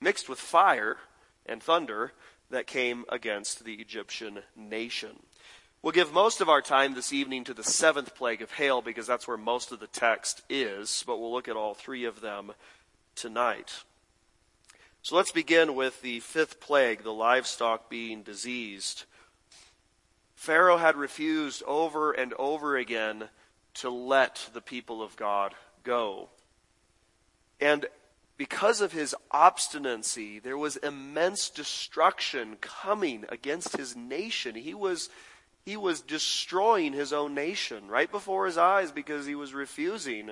mixed 0.00 0.28
with 0.28 0.38
fire 0.38 0.96
and 1.46 1.62
thunder 1.62 2.12
that 2.50 2.66
came 2.66 3.04
against 3.08 3.64
the 3.64 3.74
Egyptian 3.74 4.40
nation. 4.56 5.18
We'll 5.82 5.92
give 5.92 6.12
most 6.12 6.40
of 6.40 6.48
our 6.48 6.62
time 6.62 6.94
this 6.94 7.12
evening 7.12 7.44
to 7.44 7.54
the 7.54 7.62
seventh 7.62 8.14
plague 8.14 8.42
of 8.42 8.50
hail 8.52 8.82
because 8.82 9.06
that's 9.06 9.28
where 9.28 9.36
most 9.36 9.70
of 9.70 9.80
the 9.80 9.86
text 9.86 10.42
is, 10.48 11.04
but 11.06 11.20
we'll 11.20 11.32
look 11.32 11.48
at 11.48 11.56
all 11.56 11.74
three 11.74 12.04
of 12.04 12.20
them 12.20 12.52
tonight. 13.14 13.82
So 15.02 15.16
let's 15.16 15.30
begin 15.30 15.74
with 15.74 16.02
the 16.02 16.20
fifth 16.20 16.60
plague, 16.60 17.04
the 17.04 17.12
livestock 17.12 17.88
being 17.88 18.22
diseased. 18.22 19.04
Pharaoh 20.34 20.78
had 20.78 20.96
refused 20.96 21.62
over 21.64 22.12
and 22.12 22.34
over 22.34 22.76
again 22.76 23.28
to 23.74 23.90
let 23.90 24.50
the 24.52 24.60
people 24.60 25.02
of 25.02 25.16
God 25.16 25.54
go. 25.82 26.28
And 27.60 27.86
because 28.36 28.80
of 28.80 28.92
his 28.92 29.14
obstinacy, 29.30 30.38
there 30.38 30.58
was 30.58 30.76
immense 30.76 31.50
destruction 31.50 32.56
coming 32.60 33.24
against 33.28 33.76
his 33.76 33.96
nation. 33.96 34.54
He 34.54 34.74
was, 34.74 35.08
he 35.66 35.76
was 35.76 36.00
destroying 36.00 36.92
his 36.92 37.12
own 37.12 37.34
nation 37.34 37.88
right 37.88 38.10
before 38.10 38.46
his 38.46 38.58
eyes 38.58 38.92
because 38.92 39.26
he 39.26 39.34
was 39.34 39.54
refusing 39.54 40.30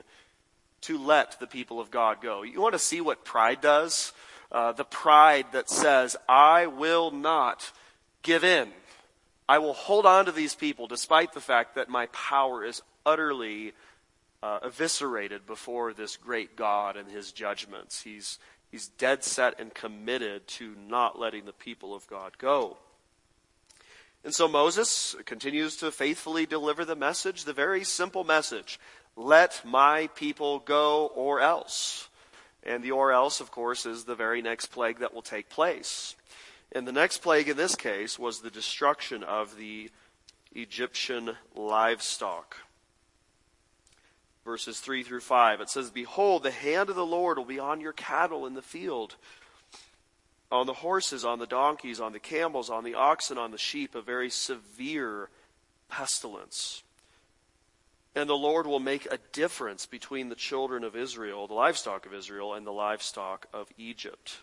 to 0.83 0.99
let 0.99 1.41
the 1.41 1.47
people 1.47 1.81
of 1.81 1.91
God 1.91 2.21
go. 2.21 2.43
You 2.43 2.61
want 2.61 2.75
to 2.75 2.79
see 2.79 3.01
what 3.01 3.25
pride 3.25 3.61
does? 3.61 4.13
uh, 4.51 4.73
the 4.73 4.85
pride 4.85 5.47
that 5.53 5.69
says, 5.69 6.17
I 6.29 6.67
will 6.67 7.11
not 7.11 7.71
give 8.23 8.45
in. 8.45 8.69
I 9.49 9.59
will 9.59 9.73
hold 9.73 10.07
on 10.07 10.27
to 10.27 10.33
these 10.33 10.55
people 10.55 10.87
despite 10.87 11.33
the 11.33 11.41
fact 11.41 11.75
that 11.77 11.89
my 11.89 12.07
power 12.07 12.65
is 12.65 12.83
utterly 13.05 13.73
uh, 14.43 14.59
eviscerated 14.63 15.47
before 15.47 15.93
this 15.93 16.17
great 16.17 16.57
God 16.57 16.97
and 16.97 17.11
his 17.11 17.33
judgments. 17.33 18.03
He's, 18.03 18.39
he's 18.71 18.89
dead 18.89 19.25
set 19.25 19.59
and 19.61 19.75
committed 19.75 20.47
to 20.49 20.75
not 20.89 21.19
letting 21.19 21.45
the 21.45 21.53
people 21.53 21.95
of 21.95 22.07
God 22.07 22.39
go. 22.39 22.79
And 24.25 24.35
so 24.35 24.49
Moses 24.49 25.15
continues 25.25 25.77
to 25.77 25.93
faithfully 25.93 26.47
deliver 26.47 26.85
the 26.85 26.97
message, 26.97 27.45
the 27.45 27.53
very 27.53 27.85
simple 27.85 28.25
message 28.25 28.81
let 29.17 29.63
my 29.65 30.09
people 30.09 30.59
go 30.59 31.07
or 31.15 31.41
else. 31.41 32.09
And 32.63 32.83
the 32.83 32.91
or 32.91 33.13
else, 33.13 33.41
of 33.41 33.51
course, 33.51 33.87
is 33.87 34.05
the 34.05 34.15
very 34.15 34.43
next 34.43 34.67
plague 34.67 34.99
that 34.99 35.15
will 35.15 35.23
take 35.23 35.49
place. 35.49 36.17
And 36.73 36.87
the 36.87 36.93
next 36.93 37.19
plague 37.19 37.49
in 37.49 37.57
this 37.57 37.77
case 37.77 38.19
was 38.19 38.41
the 38.41 38.51
destruction 38.51 39.23
of 39.23 39.57
the 39.57 39.91
Egyptian 40.53 41.37
livestock. 41.55 42.57
Verses 44.47 44.81
3 44.81 45.03
through 45.03 45.21
5. 45.21 45.61
It 45.61 45.69
says, 45.69 45.91
Behold, 45.91 46.43
the 46.43 46.51
hand 46.51 46.89
of 46.89 46.97
the 46.97 47.05
Lord 47.05 47.37
will 47.37 47.45
be 47.45 47.59
on 47.59 47.83
your 47.83 47.93
cattle 47.93 48.47
in 48.47 48.55
the 48.55 48.63
field, 48.63 49.17
on 50.51 50.67
the 50.67 50.73
horses, 50.73 51.25
on 51.25 51.39
the 51.39 51.47
donkeys, 51.47 52.01
on 52.01 52.13
the 52.13 52.19
camels, 52.19 52.71
on 52.71 52.85
the 52.85 52.95
oxen, 52.95 53.37
on 53.37 53.51
the 53.51 53.59
sheep, 53.59 53.95
a 53.95 54.01
very 54.01 54.31
severe 54.31 55.29
pestilence. 55.91 56.83
And 58.15 58.31
the 58.31 58.35
Lord 58.35 58.67
will 58.67 58.81
make 58.81 59.07
a 59.11 59.19
difference 59.33 59.85
between 59.85 60.31
the 60.31 60.35
children 60.35 60.85
of 60.85 60.97
Israel, 60.97 61.47
the 61.47 61.53
livestock 61.53 62.07
of 62.07 62.15
Israel, 62.15 62.55
and 62.55 62.67
the 62.67 62.73
livestock 62.73 63.47
of 63.53 63.69
Egypt. 63.77 64.39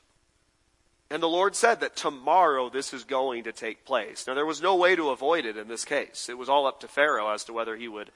And 1.10 1.24
the 1.24 1.27
Lord 1.27 1.55
said 1.55 1.79
that 1.79 1.95
tomorrow 1.95 2.69
this 2.69 2.93
is 2.93 3.03
going 3.03 3.45
to 3.45 3.51
take 3.51 3.86
place. 3.86 4.27
Now, 4.27 4.33
there 4.33 4.45
was 4.45 4.62
no 4.62 4.75
way 4.75 4.95
to 4.95 5.10
avoid 5.10 5.45
it 5.45 5.57
in 5.57 5.67
this 5.67 5.86
case. 5.86 6.27
It 6.29 6.38
was 6.38 6.50
all 6.50 6.67
up 6.67 6.79
to 6.81 6.88
Pharaoh 6.88 7.29
as 7.29 7.43
to 7.45 7.53
whether 7.53 7.75
he 7.75 7.88
would 7.88 8.12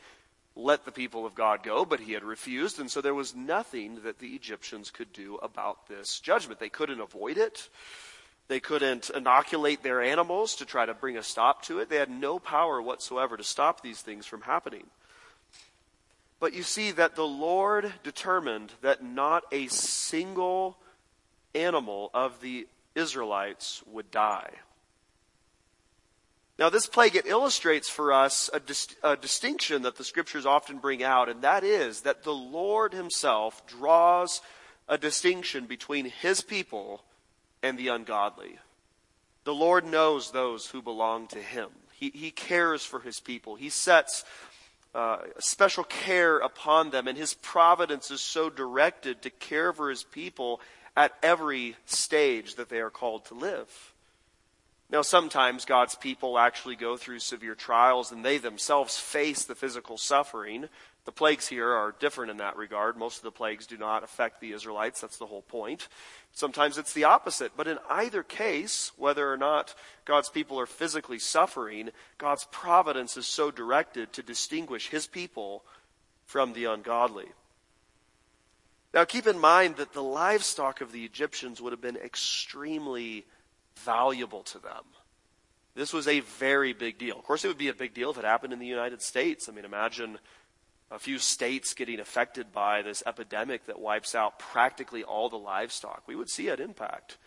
let 0.58 0.86
the 0.86 0.92
people 0.92 1.26
of 1.26 1.36
God 1.36 1.62
go, 1.62 1.86
but 1.86 2.00
he 2.00 2.14
had 2.14 2.24
refused, 2.24 2.80
and 2.80 2.90
so 2.90 3.00
there 3.00 3.14
was 3.14 3.36
nothing 3.36 4.02
that 4.04 4.20
the 4.20 4.30
Egyptians 4.30 4.90
could 4.90 5.14
do 5.14 5.36
about 5.36 5.88
this 5.88 6.20
judgment. 6.20 6.60
They 6.60 6.70
couldn't 6.70 7.00
avoid 7.00 7.38
it. 7.38 7.70
They 8.48 8.60
couldn't 8.60 9.12
inoculate 9.14 9.84
their 9.84 10.02
animals 10.02 10.56
to 10.56 10.66
try 10.66 10.86
to 10.86 10.94
bring 10.94 11.18
a 11.18 11.24
stop 11.24 11.64
to 11.64 11.80
it. 11.80 11.90
They 11.90 11.98
had 11.98 12.10
no 12.10 12.40
power 12.40 12.82
whatsoever 12.82 13.38
to 13.38 13.44
stop 13.44 13.82
these 13.82 14.02
things 14.02 14.26
from 14.26 14.42
happening. 14.42 14.88
But 16.40 16.54
you 16.54 16.64
see 16.64 16.92
that 16.92 17.16
the 17.16 17.28
Lord 17.28 17.94
determined 18.04 18.74
that 18.82 19.04
not 19.04 19.44
a 19.52 19.68
single 19.68 20.78
animal 21.54 22.10
of 22.14 22.42
the 22.42 22.68
Israelites 22.96 23.84
would 23.86 24.12
die. 24.12 24.52
Now, 26.60 26.70
this 26.70 26.88
plague, 26.88 27.16
it 27.16 27.28
illustrates 27.28 27.88
for 27.88 28.12
us 28.12 28.50
a, 28.52 28.60
dis- 28.60 28.96
a, 29.04 29.16
distinction 29.16 29.84
that 29.84 29.96
the 29.96 30.04
scriptures 30.04 30.46
often 30.46 30.80
bring 30.80 31.04
out, 31.04 31.30
and 31.30 31.44
that 31.44 31.64
is 31.64 32.02
that 32.02 32.24
the 32.24 32.34
Lord 32.34 32.94
himself 32.94 33.66
draws 33.68 34.42
a 34.90 34.98
distinction 34.98 35.66
between 35.66 36.06
his 36.06 36.42
people 36.42 37.04
and 37.62 37.78
the 37.78 37.90
ungodly. 37.90 38.58
The 39.44 39.54
Lord 39.54 39.86
knows 39.86 40.32
those 40.32 40.68
who 40.68 40.82
belong 40.82 41.28
to 41.28 41.40
him. 41.40 41.70
He, 41.94 42.10
he 42.10 42.32
cares 42.32 42.84
for 42.84 43.02
his 43.02 43.20
people. 43.20 43.56
He 43.56 43.70
sets 43.70 44.24
uh, 44.96 45.18
special 45.40 45.84
care 45.84 46.40
upon 46.40 46.90
them, 46.90 47.08
and 47.08 47.18
his 47.18 47.36
providence 47.36 48.10
is 48.10 48.22
so 48.22 48.50
directed 48.50 49.22
to 49.22 49.30
care 49.30 49.74
for 49.74 49.92
his 49.92 50.04
people 50.04 50.60
at 50.96 51.14
every 51.22 51.76
stage 51.86 52.56
that 52.56 52.70
they 52.70 52.80
are 52.80 52.90
called 52.90 53.26
to 53.26 53.36
live. 53.36 53.94
Now, 54.90 55.02
sometimes 55.02 55.66
God's 55.66 55.96
people 55.96 56.40
actually 56.40 56.78
go 56.78 56.96
through 56.96 57.20
severe 57.20 57.56
trials 57.56 58.12
and 58.12 58.24
they 58.24 58.38
themselves 58.38 58.98
face 58.98 59.44
the 59.44 59.56
physical 59.56 59.98
suffering. 59.98 60.70
The 61.04 61.12
plagues 61.12 61.48
here 61.48 61.70
are 61.70 61.94
different 62.00 62.32
in 62.32 62.38
that 62.38 62.56
regard. 62.56 62.96
Most 62.96 63.18
of 63.18 63.24
the 63.24 63.32
plagues 63.32 63.68
do 63.68 63.78
not 63.78 64.04
affect 64.04 64.40
the 64.40 64.54
Israelites. 64.54 65.02
That's 65.02 65.18
the 65.18 65.26
whole 65.26 65.42
point. 65.42 65.90
Sometimes 66.32 66.78
it's 66.78 66.94
the 66.94 67.04
opposite. 67.04 67.52
But 67.58 67.68
in 67.68 67.80
either 67.90 68.24
case, 68.24 68.94
whether 68.96 69.32
or 69.32 69.38
not 69.38 69.76
God's 70.06 70.30
people 70.30 70.58
are 70.58 70.66
physically 70.66 71.20
suffering, 71.20 71.90
God's 72.18 72.46
providence 72.52 73.18
is 73.18 73.28
so 73.28 73.52
directed 73.52 74.14
to 74.14 74.24
distinguish 74.24 74.88
his 74.88 75.06
people 75.06 75.66
from 76.26 76.54
the 76.54 76.66
ungodly. 76.66 77.28
Now, 78.94 79.04
keep 79.04 79.28
in 79.28 79.38
mind 79.38 79.76
that 79.78 79.94
the 79.94 80.04
livestock 80.04 80.80
of 80.80 80.94
the 80.94 81.04
Egyptians 81.04 81.62
would 81.62 81.74
have 81.74 81.82
been 81.82 81.98
extremely 81.98 83.26
valuable 83.86 84.44
to 84.44 84.60
them. 84.60 84.84
This 85.76 85.94
was 85.94 86.08
a 86.08 86.22
very 86.22 86.74
big 86.74 86.98
deal. 86.98 87.18
Of 87.18 87.24
course, 87.24 87.46
it 87.46 87.50
would 87.50 87.58
be 87.58 87.68
a 87.68 87.74
big 87.74 87.94
deal 87.94 88.10
if 88.10 88.18
it 88.18 88.26
happened 88.26 88.54
in 88.54 88.60
the 88.60 88.66
United 88.66 89.02
States. 89.02 89.48
I 89.48 89.52
mean, 89.52 89.66
imagine 89.66 90.18
a 90.90 90.98
few 90.98 91.20
states 91.20 91.74
getting 91.74 92.00
affected 92.00 92.52
by 92.52 92.82
this 92.82 93.04
epidemic 93.06 93.66
that 93.66 93.80
wipes 93.80 94.16
out 94.16 94.40
practically 94.40 95.04
all 95.04 95.30
the 95.30 95.38
livestock. 95.38 96.04
We 96.08 96.16
would 96.16 96.30
see 96.30 96.50
an 96.50 96.62
impact. 96.62 97.18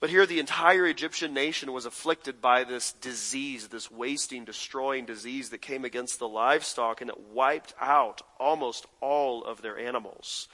But 0.00 0.08
here, 0.08 0.24
the 0.24 0.40
entire 0.40 0.86
Egyptian 0.86 1.34
nation 1.34 1.72
was 1.72 1.84
afflicted 1.84 2.40
by 2.40 2.64
this 2.64 2.92
disease, 2.92 3.68
this 3.68 3.90
wasting, 3.90 4.46
destroying 4.46 5.04
disease 5.04 5.50
that 5.50 5.60
came 5.60 5.84
against 5.84 6.18
the 6.18 6.28
livestock, 6.28 7.02
and 7.02 7.10
it 7.10 7.20
wiped 7.32 7.74
out 7.78 8.22
almost 8.38 8.86
all 9.02 9.44
of 9.44 9.60
their 9.60 9.78
animals. 9.78 10.48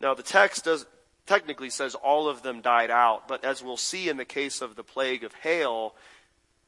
Now, 0.00 0.14
the 0.14 0.22
text 0.22 0.64
does, 0.64 0.86
technically 1.26 1.70
says 1.70 1.94
all 1.94 2.28
of 2.28 2.42
them 2.42 2.60
died 2.60 2.90
out, 2.90 3.28
but 3.28 3.44
as 3.44 3.62
we'll 3.62 3.76
see 3.76 4.08
in 4.08 4.16
the 4.16 4.24
case 4.24 4.60
of 4.60 4.76
the 4.76 4.82
plague 4.82 5.24
of 5.24 5.32
hail, 5.34 5.94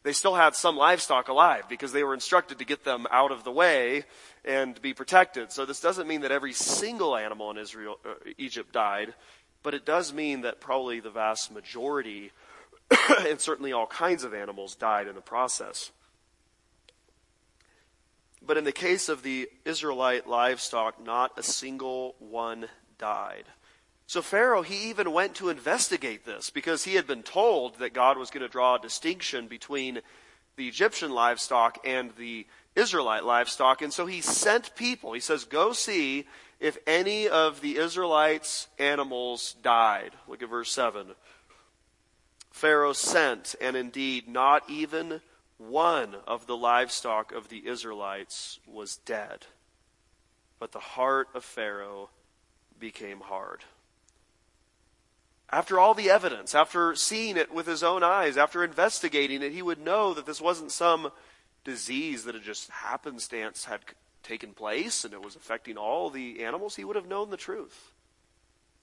they 0.03 0.13
still 0.13 0.35
had 0.35 0.55
some 0.55 0.77
livestock 0.77 1.29
alive 1.29 1.65
because 1.69 1.93
they 1.93 2.05
were 2.05 2.15
instructed 2.15 2.59
to 2.59 2.65
get 2.65 2.85
them 2.85 3.07
out 3.11 3.33
of 3.33 3.43
the 3.43 3.51
way 3.51 4.05
and 4.45 4.81
be 4.83 4.93
protected. 4.93 5.51
So 5.51 5.65
this 5.65 5.81
doesn't 5.81 6.07
mean 6.07 6.21
that 6.21 6.31
every 6.31 6.53
single 6.53 7.17
animal 7.17 7.51
in 7.51 7.59
Israel, 7.59 7.99
uh, 8.05 8.15
Egypt 8.37 8.73
died, 8.73 9.15
but 9.63 9.75
it 9.75 9.87
does 9.87 10.13
mean 10.13 10.43
that 10.43 10.61
probably 10.61 11.01
the 11.01 11.11
vast 11.11 11.53
majority 11.53 12.33
and 13.27 13.41
certainly 13.41 13.73
all 13.73 13.87
kinds 13.87 14.25
of 14.25 14.35
animals 14.35 14.75
died 14.75 15.09
in 15.09 15.15
the 15.15 15.21
process. 15.21 15.91
But 18.47 18.59
in 18.59 18.65
the 18.65 18.73
case 18.73 19.09
of 19.09 19.23
the 19.23 19.49
Israelite 19.65 20.29
livestock, 20.29 21.03
not 21.03 21.39
a 21.39 21.43
single 21.43 22.15
one 22.19 22.67
died. 22.99 23.45
So 24.07 24.21
Pharaoh, 24.21 24.63
he 24.63 24.91
even 24.91 25.13
went 25.13 25.35
to 25.37 25.49
investigate 25.49 26.25
this 26.25 26.51
because 26.51 26.85
he 26.85 26.95
had 26.95 27.07
been 27.07 27.23
told 27.23 27.79
that 27.79 27.95
God 27.95 28.19
was 28.19 28.31
going 28.31 28.43
to 28.43 28.49
draw 28.49 28.75
a 28.75 28.81
distinction 28.81 29.49
between 29.49 30.01
the 30.57 30.69
Egyptian 30.69 31.11
livestock 31.11 31.79
and 31.85 32.13
the 32.17 32.47
Israelite 32.77 33.25
livestock. 33.25 33.81
And 33.81 33.93
so 33.93 34.07
he 34.07 34.21
sent 34.21 34.75
people. 34.77 35.13
He 35.13 35.21
says, 35.21 35.45
Go 35.45 35.73
see 35.73 36.27
if 36.61 36.77
any 36.87 37.29
of 37.29 37.61
the 37.61 37.77
Israelites' 37.77 38.69
animals 38.79 39.57
died. 39.63 40.13
Look 40.29 40.43
at 40.43 40.51
verse 40.51 40.71
7. 40.71 41.09
Pharaoh 42.51 42.93
sent, 42.93 43.57
and 43.61 43.75
indeed, 43.75 44.29
not 44.29 44.69
even 44.69 45.23
one 45.59 46.15
of 46.27 46.47
the 46.47 46.57
livestock 46.57 47.33
of 47.33 47.49
the 47.49 47.67
Israelites 47.67 48.61
was 48.67 48.99
dead. 48.99 49.47
But 50.61 50.73
the 50.73 50.79
heart 50.79 51.29
of 51.35 51.43
Pharaoh 51.43 52.11
became 52.79 53.21
hard 53.21 53.65
after 55.51 55.79
all 55.79 55.95
the 55.95 56.11
evidence, 56.11 56.55
after 56.55 56.95
seeing 56.95 57.37
it 57.37 57.53
with 57.53 57.67
his 57.67 57.83
own 57.83 58.03
eyes, 58.03 58.37
after 58.37 58.65
investigating 58.65 59.43
it, 59.43 59.53
he 59.53 59.63
would 59.63 59.81
know 59.81 60.15
that 60.15 60.27
this 60.27 60.41
wasn't 60.41 60.73
some 60.73 61.13
disease 61.65 62.25
that 62.25 62.35
had 62.35 62.45
just 62.45 62.71
happenstance 62.71 63.65
had 63.65 63.81
taken 64.23 64.53
place 64.53 65.05
and 65.05 65.13
it 65.13 65.23
was 65.23 65.37
affecting 65.37 65.77
all 65.77 66.11
the 66.11 66.43
animals. 66.43 66.77
He 66.77 66.85
would 66.85 66.97
have 66.97 67.07
known 67.07 67.31
the 67.31 67.37
truth. 67.37 67.93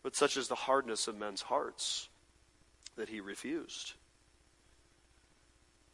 But 0.04 0.16
such 0.16 0.38
is 0.38 0.48
the 0.48 0.56
hardness 0.56 1.08
of 1.08 1.18
men's 1.18 1.44
hearts 1.44 2.10
that 2.96 3.10
he 3.10 3.20
refused. 3.20 3.94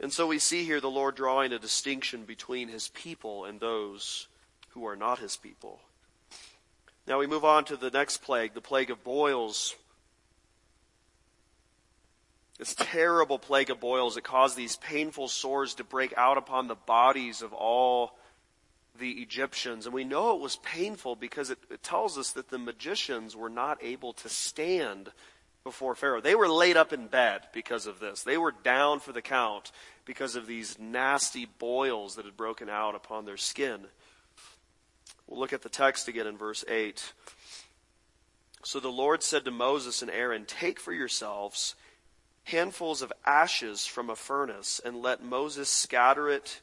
And 0.00 0.12
so 0.12 0.26
we 0.26 0.38
see 0.38 0.64
here 0.64 0.80
the 0.80 0.90
Lord 0.90 1.16
drawing 1.16 1.52
a 1.52 1.58
distinction 1.58 2.24
between 2.24 2.68
his 2.68 2.88
people 2.88 3.44
and 3.44 3.58
those 3.58 4.28
who 4.70 4.86
are 4.86 4.96
not 4.96 5.18
his 5.18 5.36
people. 5.36 5.80
Now 7.06 7.18
we 7.18 7.26
move 7.26 7.44
on 7.44 7.64
to 7.64 7.76
the 7.76 7.90
next 7.90 8.18
plague, 8.18 8.54
the 8.54 8.60
plague 8.60 8.90
of 8.90 9.02
boils 9.02 9.74
this 12.58 12.74
terrible 12.74 13.38
plague 13.38 13.70
of 13.70 13.80
boils 13.80 14.16
that 14.16 14.24
caused 14.24 14.56
these 14.56 14.76
painful 14.76 15.28
sores 15.28 15.74
to 15.74 15.84
break 15.84 16.12
out 16.16 16.36
upon 16.36 16.66
the 16.66 16.74
bodies 16.74 17.40
of 17.40 17.52
all 17.52 18.16
the 18.98 19.10
Egyptians. 19.22 19.86
And 19.86 19.94
we 19.94 20.04
know 20.04 20.34
it 20.34 20.40
was 20.40 20.56
painful 20.56 21.14
because 21.14 21.50
it, 21.50 21.58
it, 21.70 21.84
tells 21.84 22.18
us 22.18 22.32
that 22.32 22.50
the 22.50 22.58
magicians 22.58 23.36
were 23.36 23.48
not 23.48 23.78
able 23.80 24.12
to 24.14 24.28
stand 24.28 25.12
before 25.62 25.94
Pharaoh. 25.94 26.20
They 26.20 26.34
were 26.34 26.48
laid 26.48 26.76
up 26.76 26.92
in 26.92 27.06
bed 27.06 27.42
because 27.52 27.86
of 27.86 28.00
this. 28.00 28.24
They 28.24 28.36
were 28.36 28.54
down 28.64 28.98
for 28.98 29.12
the 29.12 29.22
count 29.22 29.70
because 30.04 30.34
of 30.34 30.48
these 30.48 30.78
nasty 30.80 31.46
boils 31.46 32.16
that 32.16 32.24
had 32.24 32.36
broken 32.36 32.68
out 32.68 32.96
upon 32.96 33.24
their 33.24 33.36
skin. 33.36 33.82
We'll 35.28 35.38
look 35.38 35.52
at 35.52 35.62
the 35.62 35.68
text 35.68 36.08
again 36.08 36.26
in 36.26 36.36
verse 36.36 36.64
8. 36.66 37.12
So 38.64 38.80
the 38.80 38.88
Lord 38.88 39.22
said 39.22 39.44
to 39.44 39.50
Moses 39.52 40.02
and 40.02 40.10
Aaron, 40.10 40.44
Take 40.44 40.80
for 40.80 40.92
yourselves 40.92 41.76
handfuls 42.48 43.02
of 43.02 43.12
ashes 43.26 43.86
from 43.86 44.08
a 44.08 44.16
furnace, 44.16 44.80
and 44.82 45.02
let 45.02 45.22
Moses 45.22 45.68
scatter 45.68 46.30
it 46.30 46.60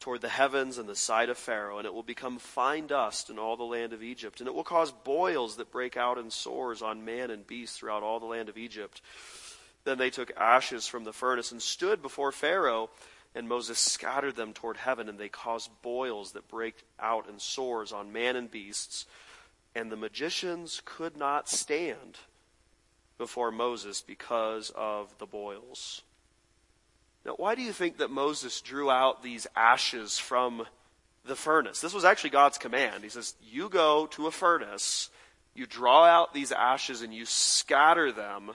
toward 0.00 0.20
the 0.20 0.28
heavens 0.28 0.78
and 0.78 0.88
the 0.88 0.96
sight 0.96 1.28
of 1.28 1.38
Pharaoh, 1.38 1.78
and 1.78 1.86
it 1.86 1.94
will 1.94 2.02
become 2.02 2.38
fine 2.38 2.86
dust 2.86 3.30
in 3.30 3.38
all 3.38 3.56
the 3.56 3.62
land 3.62 3.92
of 3.92 4.02
Egypt. 4.02 4.40
And 4.40 4.48
it 4.48 4.54
will 4.54 4.64
cause 4.64 4.90
boils 4.90 5.56
that 5.56 5.70
break 5.70 5.96
out 5.96 6.18
in 6.18 6.30
sores 6.30 6.82
on 6.82 7.04
man 7.04 7.30
and 7.30 7.46
beast 7.46 7.78
throughout 7.78 8.02
all 8.02 8.18
the 8.18 8.26
land 8.26 8.48
of 8.48 8.56
Egypt. 8.56 9.00
Then 9.84 9.98
they 9.98 10.10
took 10.10 10.32
ashes 10.36 10.86
from 10.86 11.04
the 11.04 11.12
furnace 11.12 11.52
and 11.52 11.60
stood 11.60 12.02
before 12.02 12.32
Pharaoh, 12.32 12.90
and 13.34 13.48
Moses 13.48 13.78
scattered 13.78 14.34
them 14.34 14.52
toward 14.52 14.78
heaven, 14.78 15.08
and 15.08 15.18
they 15.18 15.28
caused 15.28 15.70
boils 15.82 16.32
that 16.32 16.48
break 16.48 16.84
out 16.98 17.28
in 17.28 17.38
sores 17.38 17.92
on 17.92 18.12
man 18.12 18.34
and 18.34 18.50
beasts. 18.50 19.06
And 19.74 19.92
the 19.92 19.96
magicians 19.96 20.80
could 20.84 21.16
not 21.16 21.48
stand 21.48 22.18
before 23.22 23.52
Moses 23.52 24.02
because 24.02 24.72
of 24.74 25.16
the 25.18 25.26
boils. 25.26 26.02
Now, 27.24 27.34
why 27.36 27.54
do 27.54 27.62
you 27.62 27.72
think 27.72 27.98
that 27.98 28.10
Moses 28.10 28.60
drew 28.60 28.90
out 28.90 29.22
these 29.22 29.46
ashes 29.54 30.18
from 30.18 30.66
the 31.24 31.36
furnace. 31.36 31.80
This 31.80 31.94
was 31.94 32.04
actually 32.04 32.30
God's 32.30 32.58
command. 32.58 33.04
He 33.04 33.08
says, 33.10 33.34
You 33.42 33.68
go 33.68 34.06
to 34.08 34.26
a 34.26 34.30
furnace, 34.30 35.10
you 35.54 35.66
draw 35.66 36.04
out 36.04 36.34
these 36.34 36.52
ashes, 36.52 37.02
and 37.02 37.14
you 37.14 37.26
scatter 37.26 38.10
them, 38.10 38.52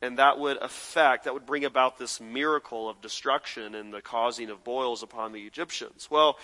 and 0.00 0.18
that 0.18 0.38
would 0.38 0.56
affect, 0.58 1.24
that 1.24 1.34
would 1.34 1.46
bring 1.46 1.64
about 1.64 1.98
this 1.98 2.20
miracle 2.20 2.88
of 2.88 3.00
destruction 3.00 3.74
and 3.74 3.92
the 3.92 4.00
causing 4.00 4.50
of 4.50 4.64
boils 4.64 5.02
upon 5.02 5.32
the 5.32 5.42
Egyptians. 5.42 6.08
Well, 6.10 6.38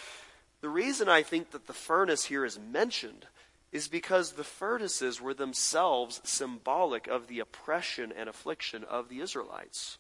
the 0.61 0.69
reason 0.69 1.09
I 1.09 1.23
think 1.23 1.53
that 1.53 1.67
the 1.67 1.73
furnace 1.73 2.25
here 2.25 2.45
is 2.45 2.59
mentioned 2.59 3.27
is 3.73 3.89
because 3.89 4.33
the 4.33 4.45
furnaces 4.45 5.21
were 5.21 5.35
themselves 5.35 6.21
symbolic 6.25 7.07
of 7.07 7.27
the 7.27 7.41
oppression 7.41 8.13
and 8.17 8.29
affliction 8.29 8.85
of 8.85 9.09
the 9.09 9.21
Israelites. 9.21 9.99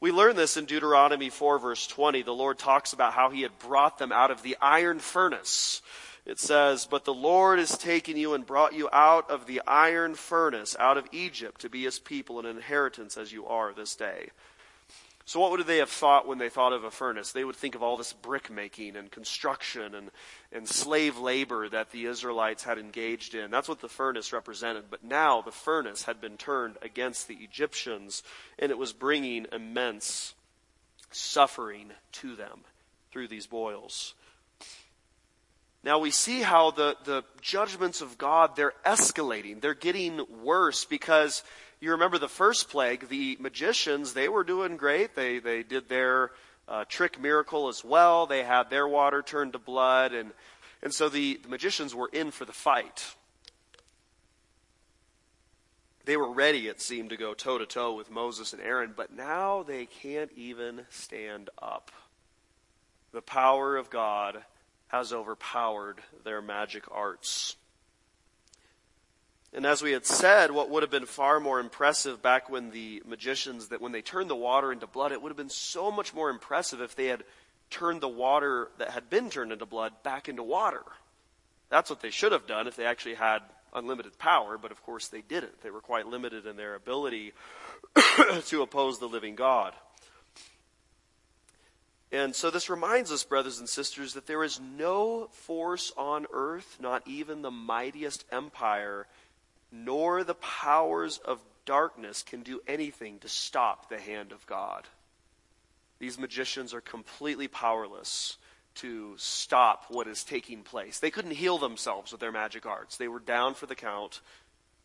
We 0.00 0.12
learn 0.12 0.36
this 0.36 0.56
in 0.56 0.64
Deuteronomy 0.64 1.28
4, 1.28 1.58
verse 1.58 1.86
20. 1.86 2.22
The 2.22 2.32
Lord 2.32 2.58
talks 2.58 2.92
about 2.92 3.12
how 3.12 3.30
he 3.30 3.42
had 3.42 3.58
brought 3.58 3.98
them 3.98 4.12
out 4.12 4.30
of 4.30 4.42
the 4.42 4.56
iron 4.60 4.98
furnace. 4.98 5.82
It 6.24 6.38
says, 6.38 6.86
But 6.86 7.04
the 7.04 7.12
Lord 7.12 7.58
has 7.58 7.76
taken 7.76 8.16
you 8.16 8.32
and 8.32 8.46
brought 8.46 8.72
you 8.72 8.88
out 8.92 9.30
of 9.30 9.46
the 9.46 9.60
iron 9.66 10.14
furnace, 10.14 10.74
out 10.78 10.96
of 10.96 11.06
Egypt, 11.12 11.60
to 11.62 11.68
be 11.68 11.82
his 11.82 11.98
people 11.98 12.38
and 12.38 12.48
inheritance 12.48 13.18
as 13.18 13.32
you 13.32 13.46
are 13.46 13.74
this 13.74 13.94
day. 13.94 14.30
So, 15.26 15.38
what 15.38 15.52
would 15.52 15.66
they 15.66 15.78
have 15.78 15.90
thought 15.90 16.26
when 16.26 16.38
they 16.38 16.48
thought 16.48 16.72
of 16.72 16.82
a 16.82 16.90
furnace? 16.90 17.32
They 17.32 17.44
would 17.44 17.56
think 17.56 17.74
of 17.74 17.82
all 17.82 17.96
this 17.96 18.12
brick 18.12 18.50
making 18.50 18.96
and 18.96 19.10
construction 19.10 19.94
and, 19.94 20.10
and 20.50 20.66
slave 20.66 21.18
labor 21.18 21.68
that 21.68 21.92
the 21.92 22.06
Israelites 22.06 22.64
had 22.64 22.78
engaged 22.78 23.34
in. 23.34 23.50
That's 23.50 23.68
what 23.68 23.80
the 23.80 23.88
furnace 23.88 24.32
represented. 24.32 24.84
But 24.90 25.04
now 25.04 25.40
the 25.40 25.52
furnace 25.52 26.04
had 26.04 26.20
been 26.20 26.36
turned 26.36 26.78
against 26.82 27.28
the 27.28 27.36
Egyptians, 27.36 28.22
and 28.58 28.70
it 28.70 28.78
was 28.78 28.92
bringing 28.92 29.46
immense 29.52 30.34
suffering 31.12 31.90
to 32.12 32.34
them 32.34 32.60
through 33.12 33.28
these 33.28 33.46
boils. 33.46 34.14
Now 35.82 35.98
we 35.98 36.10
see 36.10 36.42
how 36.42 36.72
the, 36.72 36.96
the 37.04 37.24
judgments 37.40 38.00
of 38.00 38.18
God, 38.18 38.54
they're 38.54 38.74
escalating. 38.84 39.60
They're 39.60 39.74
getting 39.74 40.20
worse 40.42 40.84
because 40.84 41.42
you 41.80 41.92
remember 41.92 42.18
the 42.18 42.28
first 42.28 42.68
plague, 42.68 43.08
the 43.08 43.38
magicians, 43.40 44.12
they 44.12 44.28
were 44.28 44.44
doing 44.44 44.76
great. 44.76 45.14
They, 45.14 45.38
they 45.38 45.62
did 45.62 45.88
their 45.88 46.30
uh, 46.68 46.84
trick 46.88 47.20
miracle 47.20 47.68
as 47.68 47.82
well. 47.82 48.26
They 48.26 48.42
had 48.42 48.68
their 48.68 48.86
water 48.86 49.22
turned 49.22 49.54
to 49.54 49.58
blood. 49.58 50.12
And, 50.12 50.32
and 50.82 50.92
so 50.92 51.08
the, 51.08 51.40
the 51.42 51.48
magicians 51.48 51.94
were 51.94 52.10
in 52.12 52.30
for 52.30 52.44
the 52.44 52.52
fight. 52.52 53.14
They 56.04 56.16
were 56.16 56.32
ready, 56.32 56.68
it 56.68 56.80
seemed, 56.80 57.10
to 57.10 57.16
go 57.16 57.34
toe 57.34 57.58
to 57.58 57.66
toe 57.66 57.94
with 57.94 58.10
Moses 58.10 58.52
and 58.52 58.60
Aaron, 58.60 58.92
but 58.96 59.14
now 59.14 59.62
they 59.62 59.86
can't 59.86 60.30
even 60.36 60.82
stand 60.90 61.50
up. 61.60 61.90
The 63.12 63.22
power 63.22 63.76
of 63.76 63.90
God 63.90 64.42
has 64.88 65.12
overpowered 65.12 66.00
their 66.24 66.42
magic 66.42 66.84
arts. 66.90 67.56
And 69.52 69.66
as 69.66 69.82
we 69.82 69.92
had 69.92 70.06
said, 70.06 70.52
what 70.52 70.70
would 70.70 70.82
have 70.82 70.92
been 70.92 71.06
far 71.06 71.40
more 71.40 71.58
impressive 71.58 72.22
back 72.22 72.48
when 72.48 72.70
the 72.70 73.02
magicians, 73.04 73.68
that 73.68 73.80
when 73.80 73.90
they 73.90 74.02
turned 74.02 74.30
the 74.30 74.36
water 74.36 74.72
into 74.72 74.86
blood, 74.86 75.10
it 75.10 75.20
would 75.20 75.30
have 75.30 75.36
been 75.36 75.50
so 75.50 75.90
much 75.90 76.14
more 76.14 76.30
impressive 76.30 76.80
if 76.80 76.94
they 76.94 77.06
had 77.06 77.24
turned 77.68 78.00
the 78.00 78.08
water 78.08 78.68
that 78.78 78.90
had 78.90 79.10
been 79.10 79.28
turned 79.28 79.50
into 79.52 79.66
blood 79.66 79.92
back 80.04 80.28
into 80.28 80.42
water. 80.42 80.82
That's 81.68 81.90
what 81.90 82.00
they 82.00 82.10
should 82.10 82.32
have 82.32 82.46
done 82.46 82.68
if 82.68 82.76
they 82.76 82.84
actually 82.84 83.14
had 83.14 83.40
unlimited 83.72 84.18
power, 84.18 84.56
but 84.56 84.72
of 84.72 84.82
course 84.84 85.08
they 85.08 85.20
didn't. 85.20 85.62
They 85.62 85.70
were 85.70 85.80
quite 85.80 86.06
limited 86.06 86.46
in 86.46 86.56
their 86.56 86.74
ability 86.74 87.32
to 88.46 88.62
oppose 88.62 88.98
the 88.98 89.08
living 89.08 89.34
God. 89.34 89.74
And 92.12 92.34
so 92.34 92.50
this 92.50 92.68
reminds 92.68 93.12
us, 93.12 93.22
brothers 93.22 93.60
and 93.60 93.68
sisters, 93.68 94.14
that 94.14 94.26
there 94.26 94.42
is 94.42 94.60
no 94.60 95.28
force 95.30 95.92
on 95.96 96.26
earth, 96.32 96.78
not 96.80 97.06
even 97.06 97.42
the 97.42 97.52
mightiest 97.52 98.24
empire, 98.32 99.06
nor 99.72 100.24
the 100.24 100.34
powers 100.34 101.18
of 101.18 101.40
darkness 101.64 102.22
can 102.22 102.42
do 102.42 102.60
anything 102.66 103.18
to 103.20 103.28
stop 103.28 103.88
the 103.88 104.00
hand 104.00 104.32
of 104.32 104.46
God. 104.46 104.86
These 105.98 106.18
magicians 106.18 106.72
are 106.74 106.80
completely 106.80 107.46
powerless 107.46 108.38
to 108.76 109.14
stop 109.18 109.86
what 109.88 110.06
is 110.06 110.24
taking 110.24 110.62
place. 110.62 110.98
They 110.98 111.10
couldn't 111.10 111.32
heal 111.32 111.58
themselves 111.58 112.12
with 112.12 112.20
their 112.20 112.32
magic 112.32 112.66
arts. 112.66 112.96
They 112.96 113.08
were 113.08 113.20
down 113.20 113.54
for 113.54 113.66
the 113.66 113.74
count 113.74 114.20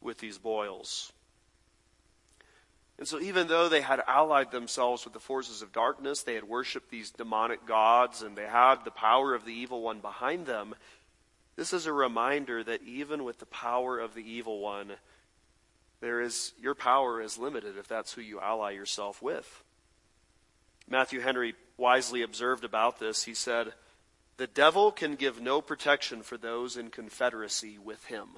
with 0.02 0.18
these 0.20 0.38
boils. 0.38 1.12
And 2.98 3.08
so, 3.08 3.20
even 3.20 3.48
though 3.48 3.68
they 3.68 3.82
had 3.82 4.02
allied 4.08 4.52
themselves 4.52 5.04
with 5.04 5.14
the 5.14 5.20
forces 5.20 5.62
of 5.62 5.74
darkness, 5.74 6.22
they 6.22 6.36
had 6.36 6.46
worshiped 6.46 6.90
these 6.90 7.12
demonic 7.12 7.66
gods, 7.66 8.22
and 8.22 8.38
they 8.38 8.46
had 8.46 8.86
the 8.86 8.92
power 8.92 9.34
of 9.34 9.44
the 9.44 9.54
evil 9.54 9.82
one 9.82 10.00
behind 10.00 10.46
them, 10.46 10.76
this 11.56 11.72
is 11.72 11.86
a 11.86 11.94
reminder 11.94 12.64
that 12.64 12.84
even 12.84 13.24
with 13.24 13.40
the 13.40 13.46
power 13.46 13.98
of 14.00 14.14
the 14.14 14.30
evil 14.30 14.60
one, 14.60 14.94
there 16.02 16.22
is 16.22 16.54
your 16.60 16.76
power 16.76 17.22
is 17.22 17.38
limited 17.38 17.78
if 17.78 17.88
that's 17.88 18.14
who 18.14 18.22
you 18.22 18.40
ally 18.40 18.72
yourself 18.72 19.22
with. 19.22 19.64
Matthew 20.88 21.22
Henry 21.22 21.56
wisely 21.78 22.22
observed 22.22 22.64
about 22.64 23.00
this. 23.00 23.24
He 23.24 23.34
said, 23.34 23.74
"The 24.38 24.48
devil 24.48 24.92
can 24.92 25.16
give 25.16 25.40
no 25.40 25.62
protection 25.62 26.24
for 26.24 26.38
those 26.38 26.76
in 26.76 26.92
confederacy 26.92 27.78
with 27.78 28.06
him." 28.06 28.38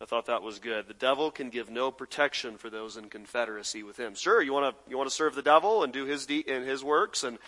I 0.00 0.04
thought 0.04 0.26
that 0.26 0.42
was 0.42 0.58
good. 0.58 0.88
The 0.88 0.94
devil 0.94 1.30
can 1.30 1.48
give 1.48 1.70
no 1.70 1.90
protection 1.90 2.58
for 2.58 2.68
those 2.68 2.96
in 2.96 3.08
confederacy 3.08 3.82
with 3.82 3.98
him. 3.98 4.14
Sure, 4.14 4.42
you 4.42 4.52
want 4.52 4.76
to 4.76 4.90
you 4.90 4.98
want 4.98 5.08
to 5.08 5.14
serve 5.14 5.34
the 5.34 5.42
devil 5.42 5.82
and 5.82 5.92
do 5.92 6.04
his 6.04 6.26
de- 6.26 6.44
and 6.46 6.66
his 6.66 6.84
works 6.84 7.24
and 7.24 7.38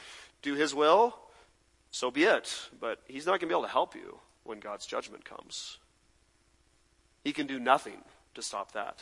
do 0.41 0.55
his 0.55 0.75
will 0.75 1.19
so 1.95 2.11
be 2.11 2.25
it. 2.25 2.53
But 2.81 2.99
he's 3.07 3.25
not 3.25 3.39
going 3.39 3.41
to 3.41 3.47
be 3.47 3.53
able 3.53 3.63
to 3.63 3.69
help 3.69 3.95
you 3.95 4.19
when 4.43 4.59
God's 4.59 4.85
judgment 4.85 5.25
comes. 5.25 5.79
He 7.23 7.33
can 7.33 7.47
do 7.47 7.61
nothing 7.61 7.99
to 8.35 8.43
stop 8.43 8.73
that. 8.73 8.99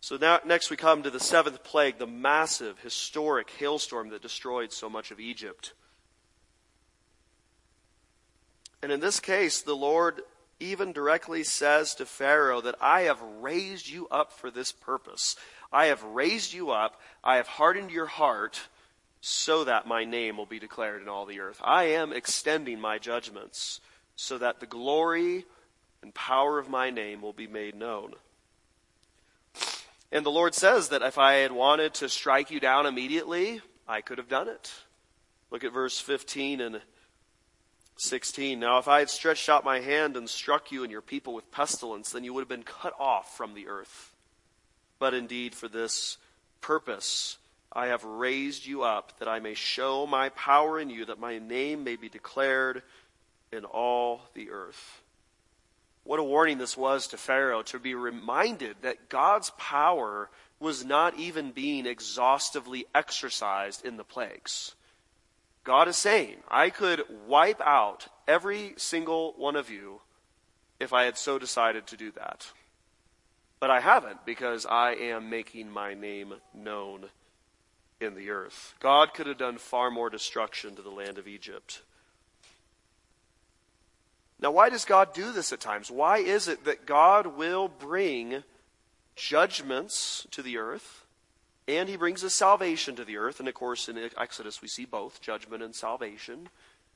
So 0.00 0.16
now, 0.16 0.38
next 0.46 0.70
we 0.70 0.76
come 0.76 1.02
to 1.02 1.10
the 1.10 1.18
seventh 1.18 1.64
plague, 1.64 1.98
the 1.98 2.06
massive, 2.06 2.78
historic 2.78 3.50
hailstorm 3.50 4.10
that 4.10 4.22
destroyed 4.22 4.72
so 4.72 4.88
much 4.88 5.10
of 5.10 5.18
Egypt. 5.18 5.74
And 8.80 8.92
in 8.92 9.00
this 9.00 9.18
case, 9.18 9.60
the 9.60 9.76
Lord 9.76 10.22
even 10.60 10.92
directly 10.92 11.42
says 11.42 11.96
to 11.96 12.06
Pharaoh 12.06 12.60
that 12.60 12.76
I 12.80 13.02
have 13.02 13.20
raised 13.40 13.88
you 13.88 14.06
up 14.08 14.32
for 14.32 14.52
this 14.52 14.70
purpose. 14.70 15.34
I 15.72 15.86
have 15.86 16.02
raised 16.04 16.52
you 16.52 16.70
up. 16.70 17.00
I 17.24 17.36
have 17.36 17.48
hardened 17.48 17.90
your 17.90 18.06
heart 18.06 18.60
so 19.24 19.62
that 19.64 19.86
my 19.86 20.04
name 20.04 20.36
will 20.36 20.46
be 20.46 20.58
declared 20.58 21.00
in 21.00 21.08
all 21.08 21.24
the 21.24 21.38
earth. 21.38 21.60
I 21.62 21.84
am 21.84 22.12
extending 22.12 22.80
my 22.80 22.98
judgments 22.98 23.80
so 24.16 24.36
that 24.38 24.58
the 24.58 24.66
glory 24.66 25.46
and 26.02 26.12
power 26.12 26.58
of 26.58 26.68
my 26.68 26.90
name 26.90 27.22
will 27.22 27.32
be 27.32 27.46
made 27.46 27.76
known. 27.76 28.14
And 30.10 30.26
the 30.26 30.30
Lord 30.30 30.54
says 30.54 30.88
that 30.88 31.02
if 31.02 31.18
I 31.18 31.34
had 31.34 31.52
wanted 31.52 31.94
to 31.94 32.08
strike 32.08 32.50
you 32.50 32.58
down 32.58 32.84
immediately, 32.84 33.60
I 33.86 34.00
could 34.00 34.18
have 34.18 34.28
done 34.28 34.48
it. 34.48 34.72
Look 35.52 35.62
at 35.62 35.72
verse 35.72 36.00
15 36.00 36.60
and 36.60 36.80
16. 37.96 38.58
Now, 38.58 38.78
if 38.78 38.88
I 38.88 38.98
had 38.98 39.08
stretched 39.08 39.48
out 39.48 39.64
my 39.64 39.78
hand 39.78 40.16
and 40.16 40.28
struck 40.28 40.72
you 40.72 40.82
and 40.82 40.90
your 40.90 41.00
people 41.00 41.32
with 41.32 41.52
pestilence, 41.52 42.10
then 42.10 42.24
you 42.24 42.34
would 42.34 42.40
have 42.40 42.48
been 42.48 42.64
cut 42.64 42.94
off 42.98 43.36
from 43.36 43.54
the 43.54 43.68
earth. 43.68 44.12
But 44.98 45.14
indeed, 45.14 45.54
for 45.54 45.68
this 45.68 46.18
purpose, 46.60 47.38
I 47.74 47.86
have 47.86 48.04
raised 48.04 48.66
you 48.66 48.82
up 48.82 49.18
that 49.18 49.28
I 49.28 49.40
may 49.40 49.54
show 49.54 50.06
my 50.06 50.28
power 50.30 50.78
in 50.78 50.90
you, 50.90 51.06
that 51.06 51.18
my 51.18 51.38
name 51.38 51.84
may 51.84 51.96
be 51.96 52.08
declared 52.08 52.82
in 53.50 53.64
all 53.64 54.22
the 54.34 54.50
earth. 54.50 55.02
What 56.04 56.20
a 56.20 56.24
warning 56.24 56.58
this 56.58 56.76
was 56.76 57.06
to 57.08 57.16
Pharaoh 57.16 57.62
to 57.62 57.78
be 57.78 57.94
reminded 57.94 58.76
that 58.82 59.08
God's 59.08 59.50
power 59.56 60.28
was 60.58 60.84
not 60.84 61.18
even 61.18 61.52
being 61.52 61.86
exhaustively 61.86 62.86
exercised 62.94 63.84
in 63.84 63.96
the 63.96 64.04
plagues. 64.04 64.74
God 65.64 65.88
is 65.88 65.96
saying, 65.96 66.36
I 66.48 66.70
could 66.70 67.04
wipe 67.26 67.60
out 67.60 68.08
every 68.26 68.74
single 68.76 69.32
one 69.36 69.56
of 69.56 69.70
you 69.70 70.00
if 70.80 70.92
I 70.92 71.04
had 71.04 71.16
so 71.16 71.38
decided 71.38 71.86
to 71.86 71.96
do 71.96 72.10
that. 72.12 72.50
But 73.60 73.70
I 73.70 73.80
haven't 73.80 74.26
because 74.26 74.66
I 74.66 74.92
am 74.94 75.30
making 75.30 75.70
my 75.70 75.94
name 75.94 76.34
known 76.52 77.10
in 78.02 78.14
the 78.14 78.30
earth. 78.30 78.74
God 78.80 79.14
could 79.14 79.26
have 79.26 79.38
done 79.38 79.58
far 79.58 79.90
more 79.90 80.10
destruction 80.10 80.76
to 80.76 80.82
the 80.82 80.90
land 80.90 81.18
of 81.18 81.28
Egypt. 81.28 81.82
Now, 84.40 84.50
why 84.50 84.70
does 84.70 84.84
God 84.84 85.14
do 85.14 85.30
this 85.32 85.52
at 85.52 85.60
times? 85.60 85.90
Why 85.90 86.18
is 86.18 86.48
it 86.48 86.64
that 86.64 86.84
God 86.84 87.38
will 87.38 87.68
bring 87.68 88.42
judgments 89.14 90.26
to 90.32 90.42
the 90.42 90.58
earth 90.58 91.04
and 91.68 91.88
he 91.88 91.96
brings 91.96 92.24
a 92.24 92.30
salvation 92.30 92.96
to 92.96 93.04
the 93.04 93.18
earth? 93.18 93.38
And 93.38 93.48
of 93.48 93.54
course, 93.54 93.88
in 93.88 94.10
Exodus, 94.18 94.60
we 94.60 94.66
see 94.66 94.84
both 94.84 95.20
judgment 95.20 95.62
and 95.62 95.74
salvation. 95.74 96.48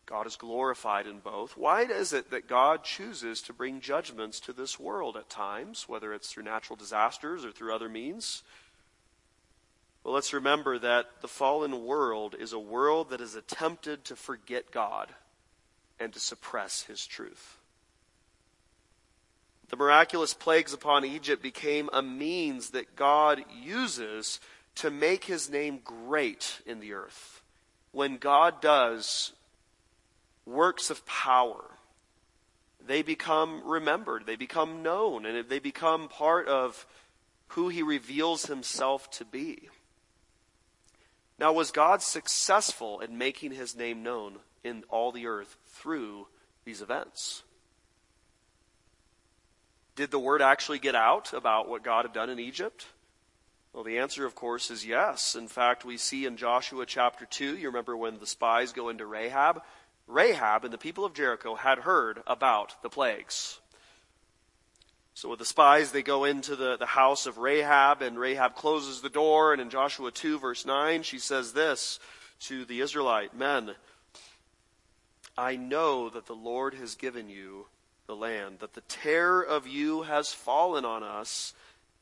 God 0.06 0.26
is 0.26 0.36
glorified 0.36 1.06
in 1.06 1.20
both. 1.20 1.56
Why 1.56 1.82
is 1.82 2.12
it 2.12 2.30
that 2.30 2.48
God 2.48 2.82
chooses 2.82 3.42
to 3.42 3.52
bring 3.52 3.80
judgments 3.80 4.40
to 4.40 4.52
this 4.52 4.78
world 4.78 5.16
at 5.16 5.28
times, 5.28 5.88
whether 5.88 6.12
it's 6.12 6.30
through 6.30 6.44
natural 6.44 6.76
disasters 6.76 7.44
or 7.44 7.52
through 7.52 7.74
other 7.74 7.88
means? 7.88 8.42
Well, 10.06 10.14
let's 10.14 10.32
remember 10.32 10.78
that 10.78 11.20
the 11.20 11.26
fallen 11.26 11.84
world 11.84 12.36
is 12.38 12.52
a 12.52 12.60
world 12.60 13.10
that 13.10 13.18
has 13.18 13.34
attempted 13.34 14.04
to 14.04 14.14
forget 14.14 14.70
God 14.70 15.12
and 15.98 16.12
to 16.12 16.20
suppress 16.20 16.82
his 16.84 17.04
truth. 17.04 17.58
The 19.68 19.76
miraculous 19.76 20.32
plagues 20.32 20.72
upon 20.72 21.04
Egypt 21.04 21.42
became 21.42 21.90
a 21.92 22.02
means 22.02 22.70
that 22.70 22.94
God 22.94 23.44
uses 23.60 24.38
to 24.76 24.92
make 24.92 25.24
his 25.24 25.50
name 25.50 25.80
great 25.82 26.60
in 26.64 26.78
the 26.78 26.92
earth. 26.92 27.42
When 27.90 28.18
God 28.18 28.60
does 28.60 29.32
works 30.44 30.88
of 30.88 31.04
power, 31.04 31.64
they 32.86 33.02
become 33.02 33.60
remembered, 33.64 34.24
they 34.24 34.36
become 34.36 34.84
known, 34.84 35.26
and 35.26 35.48
they 35.48 35.58
become 35.58 36.08
part 36.08 36.46
of 36.46 36.86
who 37.48 37.70
he 37.70 37.82
reveals 37.82 38.46
himself 38.46 39.10
to 39.10 39.24
be. 39.24 39.68
Now, 41.38 41.52
was 41.52 41.70
God 41.70 42.02
successful 42.02 43.00
in 43.00 43.18
making 43.18 43.52
his 43.52 43.76
name 43.76 44.02
known 44.02 44.36
in 44.64 44.84
all 44.88 45.12
the 45.12 45.26
earth 45.26 45.56
through 45.66 46.28
these 46.64 46.80
events? 46.80 47.42
Did 49.96 50.10
the 50.10 50.18
word 50.18 50.42
actually 50.42 50.78
get 50.78 50.94
out 50.94 51.32
about 51.32 51.68
what 51.68 51.82
God 51.82 52.04
had 52.04 52.14
done 52.14 52.30
in 52.30 52.38
Egypt? 52.38 52.86
Well, 53.72 53.84
the 53.84 53.98
answer, 53.98 54.24
of 54.24 54.34
course, 54.34 54.70
is 54.70 54.86
yes. 54.86 55.34
In 55.34 55.48
fact, 55.48 55.84
we 55.84 55.98
see 55.98 56.24
in 56.24 56.38
Joshua 56.38 56.86
chapter 56.86 57.26
2, 57.26 57.58
you 57.58 57.68
remember 57.68 57.94
when 57.96 58.18
the 58.18 58.26
spies 58.26 58.72
go 58.72 58.88
into 58.88 59.04
Rahab? 59.04 59.62
Rahab 60.06 60.64
and 60.64 60.72
the 60.72 60.78
people 60.78 61.04
of 61.04 61.12
Jericho 61.12 61.54
had 61.54 61.80
heard 61.80 62.22
about 62.26 62.80
the 62.82 62.88
plagues. 62.88 63.60
So 65.16 65.30
with 65.30 65.38
the 65.38 65.46
spies, 65.46 65.92
they 65.92 66.02
go 66.02 66.24
into 66.24 66.56
the, 66.56 66.76
the 66.76 66.84
house 66.84 67.24
of 67.24 67.38
Rahab, 67.38 68.02
and 68.02 68.18
Rahab 68.18 68.54
closes 68.54 69.00
the 69.00 69.08
door. 69.08 69.54
And 69.54 69.62
in 69.62 69.70
Joshua 69.70 70.10
2, 70.10 70.38
verse 70.38 70.66
9, 70.66 71.02
she 71.04 71.18
says 71.18 71.54
this 71.54 71.98
to 72.40 72.66
the 72.66 72.82
Israelite 72.82 73.34
men 73.34 73.76
I 75.38 75.56
know 75.56 76.10
that 76.10 76.26
the 76.26 76.34
Lord 76.34 76.74
has 76.74 76.96
given 76.96 77.30
you 77.30 77.64
the 78.06 78.14
land, 78.14 78.58
that 78.58 78.74
the 78.74 78.82
terror 78.82 79.40
of 79.40 79.66
you 79.66 80.02
has 80.02 80.34
fallen 80.34 80.84
on 80.84 81.02
us, 81.02 81.54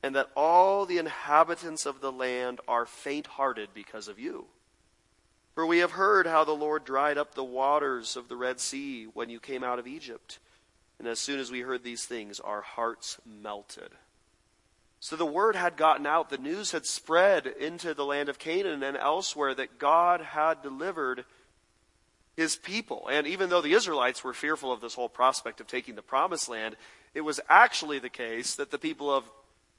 and 0.03 0.17
that 0.17 0.31
all 0.35 0.85
the 0.85 0.99
inhabitants 0.99 1.87
of 1.87 2.01
the 2.01 2.11
land 2.11 2.61
are 2.67 2.85
faint 2.85 3.29
hearted 3.29 3.69
because 3.75 4.09
of 4.09 4.19
you. 4.19 4.47
For 5.55 5.65
we 5.65 5.79
have 5.79 5.93
heard 5.93 6.27
how 6.27 6.43
the 6.43 6.51
Lord 6.51 6.85
dried 6.85 7.17
up 7.17 7.37
the 7.37 7.45
waters 7.45 8.17
of 8.17 8.27
the 8.27 8.37
Red 8.37 8.59
Sea 8.59 9.05
when 9.15 9.31
you 9.31 9.39
came 9.39 9.63
out 9.63 9.79
of 9.79 9.87
Egypt 9.87 10.41
and 10.99 11.09
as 11.09 11.19
soon 11.19 11.41
as 11.41 11.51
we 11.51 11.61
heard 11.61 11.83
these 11.83 12.05
things, 12.05 12.41
our 12.41 12.61
hearts 12.61 13.19
melted. 13.27 13.91
So 15.01 15.17
the 15.17 15.27
word 15.27 15.55
had 15.55 15.77
gotten 15.77 16.07
out, 16.07 16.31
the 16.31 16.39
news 16.39 16.71
had 16.71 16.87
spread 16.87 17.47
into 17.47 17.93
the 17.93 18.07
land 18.07 18.29
of 18.29 18.39
Canaan 18.39 18.83
and 18.83 18.97
elsewhere 18.97 19.55
that 19.55 19.79
God 19.79 20.21
had 20.21 20.63
delivered 20.63 21.25
his 22.37 22.57
people. 22.57 23.09
And 23.11 23.27
even 23.27 23.51
though 23.51 23.61
the 23.61 23.75
Israelites 23.75 24.25
were 24.25 24.33
fearful 24.33 24.73
of 24.73 24.81
this 24.81 24.95
whole 24.95 25.09
prospect 25.09 25.61
of 25.61 25.67
taking 25.67 25.95
the 25.95 26.03
promised 26.03 26.49
land, 26.49 26.77
it 27.13 27.21
was 27.21 27.39
actually 27.49 27.99
the 27.99 28.09
case 28.09 28.55
that 28.55 28.71
the 28.71 28.79
people 28.79 29.13
of 29.13 29.25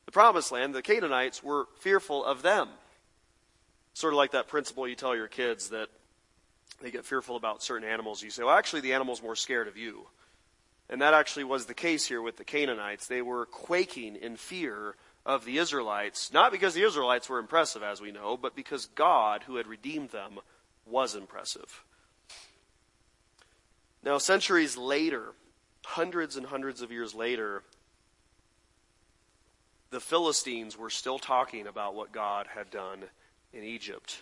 the 0.06 0.12
promised 0.12 0.52
land, 0.52 0.76
the 0.76 0.82
Canaanites, 0.82 1.44
were 1.44 1.66
fearful 1.80 2.24
of 2.24 2.44
them. 2.44 2.70
Sort 3.94 4.14
of 4.14 4.18
like 4.18 4.32
that 4.32 4.48
principle 4.48 4.88
you 4.88 4.96
tell 4.96 5.16
your 5.16 5.28
kids 5.28 5.70
that 5.70 5.90
they 6.82 6.92
get 6.92 7.06
fearful 7.06 7.36
about 7.36 7.64
certain 7.64 7.88
animals. 7.88 8.22
You 8.22 8.30
say, 8.30 8.44
well, 8.44 8.56
actually, 8.56 8.82
the 8.82 8.94
animal's 8.94 9.24
more 9.24 9.36
scared 9.36 9.68
of 9.68 9.78
you. 9.78 10.06
And 10.90 11.02
that 11.02 11.14
actually 11.14 11.46
was 11.46 11.66
the 11.66 11.74
case 11.74 12.06
here 12.06 12.22
with 12.22 12.38
the 12.38 12.44
Canaanites. 12.44 13.08
They 13.08 13.22
were 13.22 13.46
quaking 13.46 14.16
in 14.16 14.38
fear 14.38 14.96
of 15.26 15.44
the 15.44 15.58
Israelites, 15.58 16.32
not 16.32 16.52
because 16.52 16.76
the 16.76 16.84
Israelites 16.84 17.28
were 17.28 17.40
impressive, 17.40 17.82
as 17.82 18.00
we 18.00 18.12
know, 18.12 18.38
but 18.38 18.56
because 18.56 18.86
God, 18.86 19.44
who 19.44 19.56
had 19.56 19.66
redeemed 19.66 20.12
them, 20.12 20.40
was 20.86 21.16
impressive. 21.16 21.84
Now, 24.04 24.20
centuries 24.20 24.78
later, 24.78 25.34
hundreds 25.84 26.36
and 26.36 26.46
hundreds 26.46 26.84
of 26.84 26.92
years 26.92 27.16
later, 27.16 27.64
the 29.90 30.00
Philistines 30.00 30.78
were 30.78 30.92
still 30.92 31.18
talking 31.18 31.66
about 31.66 31.96
what 31.96 32.12
God 32.12 32.46
had 32.54 32.70
done 32.70 33.06
in 33.52 33.64
Egypt. 33.64 34.22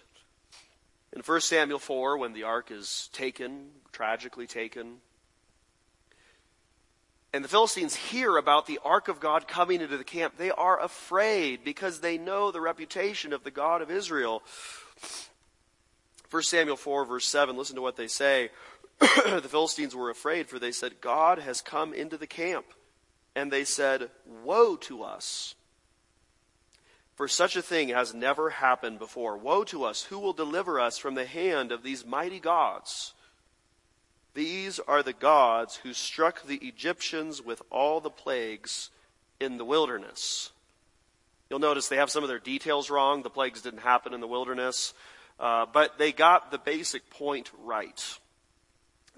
In 1.11 1.21
1 1.21 1.41
Samuel 1.41 1.79
4, 1.79 2.17
when 2.17 2.31
the 2.31 2.43
ark 2.43 2.71
is 2.71 3.09
taken, 3.11 3.71
tragically 3.91 4.47
taken, 4.47 4.97
and 7.33 7.43
the 7.43 7.49
Philistines 7.49 7.95
hear 7.95 8.37
about 8.37 8.67
the 8.67 8.79
ark 8.85 9.07
of 9.07 9.19
God 9.19 9.47
coming 9.47 9.81
into 9.81 9.97
the 9.97 10.03
camp, 10.03 10.35
they 10.37 10.51
are 10.51 10.79
afraid 10.79 11.63
because 11.63 11.99
they 11.99 12.19
know 12.19 12.51
the 12.51 12.61
reputation 12.61 13.33
of 13.33 13.43
the 13.43 13.51
God 13.51 13.81
of 13.81 13.89
Israel. 13.89 14.43
1 16.29 16.43
Samuel 16.43 16.77
4, 16.77 17.05
verse 17.05 17.27
7, 17.27 17.57
listen 17.57 17.75
to 17.75 17.81
what 17.81 17.97
they 17.97 18.07
say. 18.07 18.51
the 18.99 19.47
Philistines 19.49 19.95
were 19.95 20.11
afraid, 20.11 20.47
for 20.47 20.59
they 20.59 20.71
said, 20.71 21.01
God 21.01 21.39
has 21.39 21.59
come 21.59 21.91
into 21.93 22.17
the 22.17 22.27
camp. 22.27 22.65
And 23.35 23.51
they 23.51 23.63
said, 23.63 24.11
Woe 24.43 24.75
to 24.77 25.01
us! 25.01 25.55
For 27.15 27.27
such 27.27 27.55
a 27.55 27.63
thing 27.63 27.89
has 27.89 28.13
never 28.13 28.51
happened 28.51 28.99
before. 28.99 29.37
Woe 29.37 29.63
to 29.65 29.85
us! 29.85 30.03
Who 30.03 30.19
will 30.19 30.33
deliver 30.33 30.79
us 30.79 30.99
from 30.99 31.15
the 31.15 31.25
hand 31.25 31.71
of 31.71 31.81
these 31.81 32.05
mighty 32.05 32.39
gods? 32.39 33.13
These 34.33 34.79
are 34.79 35.03
the 35.03 35.13
gods 35.13 35.77
who 35.77 35.93
struck 35.93 36.43
the 36.43 36.57
Egyptians 36.57 37.41
with 37.41 37.61
all 37.69 38.01
the 38.01 38.09
plagues 38.09 38.89
in 39.39 39.57
the 39.57 39.65
wilderness. 39.65 40.51
You'll 41.49 41.59
notice 41.59 41.87
they 41.87 41.97
have 41.97 42.09
some 42.09 42.23
of 42.23 42.29
their 42.29 42.39
details 42.39 42.89
wrong. 42.89 43.21
The 43.21 43.29
plagues 43.29 43.61
didn't 43.61 43.81
happen 43.81 44.13
in 44.13 44.21
the 44.21 44.27
wilderness. 44.27 44.93
Uh, 45.39 45.65
but 45.71 45.97
they 45.97 46.11
got 46.11 46.49
the 46.49 46.57
basic 46.57 47.09
point 47.09 47.51
right 47.63 48.17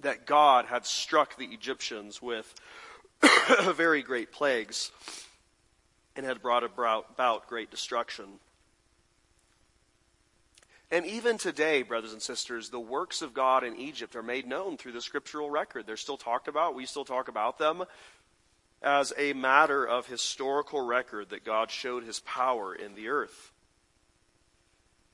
that 0.01 0.25
God 0.25 0.65
had 0.65 0.85
struck 0.85 1.37
the 1.37 1.45
Egyptians 1.45 2.21
with 2.21 2.53
very 3.61 4.01
great 4.01 4.31
plagues 4.31 4.91
and 6.15 6.25
had 6.25 6.41
brought 6.41 6.63
about 6.63 7.47
great 7.47 7.71
destruction. 7.71 8.25
And 10.91 11.05
even 11.05 11.37
today, 11.37 11.81
brothers 11.81 12.13
and 12.13 12.21
sisters, 12.21 12.69
the 12.69 12.79
works 12.79 13.21
of 13.21 13.33
God 13.33 13.63
in 13.63 13.75
Egypt 13.75 14.15
are 14.15 14.23
made 14.23 14.47
known 14.47 14.77
through 14.77 14.91
the 14.91 15.01
scriptural 15.01 15.49
record. 15.49 15.87
They're 15.87 15.97
still 15.97 16.17
talked 16.17 16.47
about. 16.47 16.75
We 16.75 16.85
still 16.85 17.05
talk 17.05 17.27
about 17.27 17.57
them 17.57 17.83
as 18.81 19.11
a 19.17 19.33
matter 19.33 19.85
of 19.85 20.05
historical 20.05 20.85
record 20.85 21.29
that 21.29 21.43
God 21.43 21.71
showed 21.71 22.03
his 22.03 22.19
power 22.19 22.73
in 22.73 22.93
the 22.93 23.07
earth. 23.07 23.51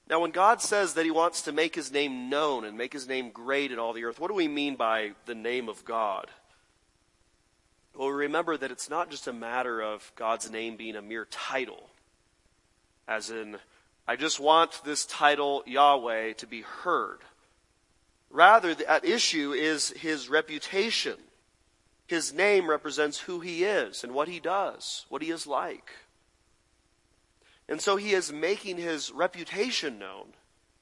Now, 0.10 0.19
when 0.19 0.31
God 0.31 0.62
says 0.62 0.95
that 0.95 1.05
he 1.05 1.12
wants 1.12 1.43
to 1.43 1.53
make 1.53 1.73
his 1.73 1.89
name 1.89 2.29
known 2.29 2.65
and 2.65 2.77
make 2.77 2.91
his 2.91 3.07
name 3.07 3.29
great 3.29 3.71
in 3.71 3.79
all 3.79 3.93
the 3.93 4.03
earth, 4.03 4.19
what 4.19 4.27
do 4.27 4.34
we 4.34 4.49
mean 4.49 4.75
by 4.75 5.12
the 5.25 5.36
name 5.36 5.69
of 5.69 5.86
God? 5.86 6.29
Well, 7.95 8.10
remember 8.10 8.57
that 8.57 8.71
it's 8.71 8.89
not 8.89 9.10
just 9.10 9.27
a 9.27 9.34
matter 9.34 9.81
of 9.81 10.12
God's 10.17 10.51
name 10.51 10.75
being 10.75 10.97
a 10.97 11.01
mere 11.01 11.25
title, 11.25 11.89
as 13.07 13.29
in 13.29 13.57
I 14.07 14.15
just 14.15 14.39
want 14.39 14.81
this 14.83 15.05
title, 15.05 15.63
Yahweh, 15.65 16.33
to 16.33 16.47
be 16.47 16.61
heard. 16.61 17.19
Rather, 18.29 18.75
at 18.87 19.05
issue 19.05 19.51
is 19.51 19.89
his 19.89 20.29
reputation. 20.29 21.17
His 22.07 22.33
name 22.33 22.69
represents 22.69 23.19
who 23.19 23.39
he 23.39 23.63
is 23.63 24.03
and 24.03 24.13
what 24.13 24.27
he 24.27 24.39
does, 24.39 25.05
what 25.09 25.21
he 25.21 25.31
is 25.31 25.47
like. 25.47 25.91
And 27.69 27.81
so 27.81 27.95
he 27.95 28.11
is 28.11 28.33
making 28.33 28.77
his 28.77 29.11
reputation 29.11 29.97
known. 29.97 30.33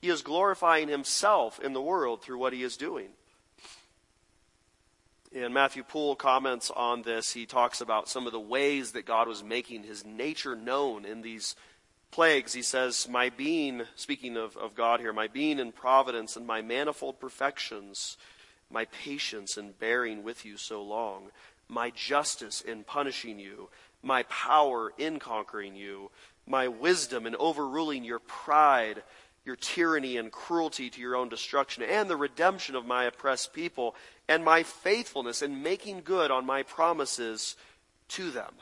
He 0.02 0.10
is 0.10 0.22
glorifying 0.22 0.88
himself 0.88 1.60
in 1.60 1.74
the 1.74 1.82
world 1.82 2.24
through 2.24 2.40
what 2.40 2.54
he 2.54 2.64
is 2.64 2.78
doing. 2.78 3.10
And 5.36 5.54
Matthew 5.54 5.84
Poole 5.84 6.16
comments 6.16 6.72
on 6.72 7.04
this. 7.04 7.34
He 7.34 7.46
talks 7.46 7.82
about 7.82 8.10
some 8.10 8.26
of 8.26 8.32
the 8.32 8.40
ways 8.40 8.94
that 8.94 9.06
God 9.06 9.28
was 9.28 9.44
making 9.44 9.84
his 9.84 10.04
nature 10.04 10.56
known 10.56 11.06
in 11.06 11.22
these 11.22 11.56
plagues, 12.12 12.54
he 12.54 12.62
says, 12.62 13.08
My 13.08 13.30
being, 13.30 13.84
speaking 13.96 14.38
of, 14.38 14.58
of 14.58 14.76
God 14.76 15.00
here, 15.00 15.14
my 15.14 15.28
being 15.28 15.60
in 15.60 15.72
providence 15.72 16.36
and 16.36 16.46
my 16.46 16.62
manifold 16.62 17.20
perfections, 17.20 18.18
my 18.72 18.86
patience 18.86 19.58
in 19.58 19.72
bearing 19.72 20.24
with 20.24 20.46
you 20.46 20.58
so 20.58 20.82
long, 20.82 21.32
my 21.68 21.92
justice 21.92 22.62
in 22.62 22.84
punishing 22.84 23.40
you, 23.40 23.70
my 24.02 24.24
power 24.24 24.94
in 24.98 25.20
conquering 25.20 25.76
you, 25.76 26.10
my 26.48 26.68
wisdom 26.68 27.26
in 27.26 27.36
overruling 27.36 28.04
your 28.04 28.20
pride, 28.20 29.04
your 29.46 29.56
tyranny 29.56 30.18
and 30.18 30.32
cruelty 30.32 30.90
to 30.90 31.02
your 31.02 31.16
own 31.16 31.30
destruction, 31.30 31.84
and 31.84 32.10
the 32.10 32.18
redemption 32.18 32.76
of 32.76 32.86
my 32.86 33.06
oppressed 33.06 33.54
people, 33.54 33.96
and 34.28 34.44
my 34.44 34.64
faithfulness 34.64 35.42
in 35.42 35.64
making 35.64 36.02
good 36.04 36.32
on 36.32 36.46
my 36.46 36.64
promises 36.64 37.56
to 38.10 38.32
them. 38.32 38.54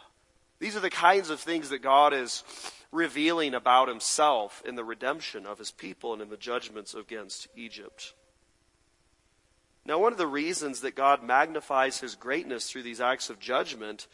These 0.59 0.75
are 0.75 0.81
the 0.81 0.89
kinds 0.89 1.29
of 1.29 1.39
things 1.39 1.69
that 1.69 1.81
God 1.81 2.13
is 2.13 2.43
revealing 2.91 3.53
about 3.53 3.87
himself 3.89 4.63
in 4.65 4.75
the 4.75 4.83
redemption 4.83 5.45
of 5.45 5.59
his 5.59 5.71
people 5.71 6.13
and 6.13 6.21
in 6.21 6.29
the 6.29 6.37
judgments 6.37 6.93
against 6.93 7.47
Egypt. 7.55 8.13
Now, 9.85 9.99
one 9.99 10.11
of 10.11 10.17
the 10.17 10.27
reasons 10.27 10.81
that 10.81 10.95
God 10.95 11.23
magnifies 11.23 11.99
his 11.99 12.15
greatness 12.15 12.69
through 12.69 12.83
these 12.83 12.99
acts 13.01 13.29
of 13.29 13.39
judgment 13.39 14.07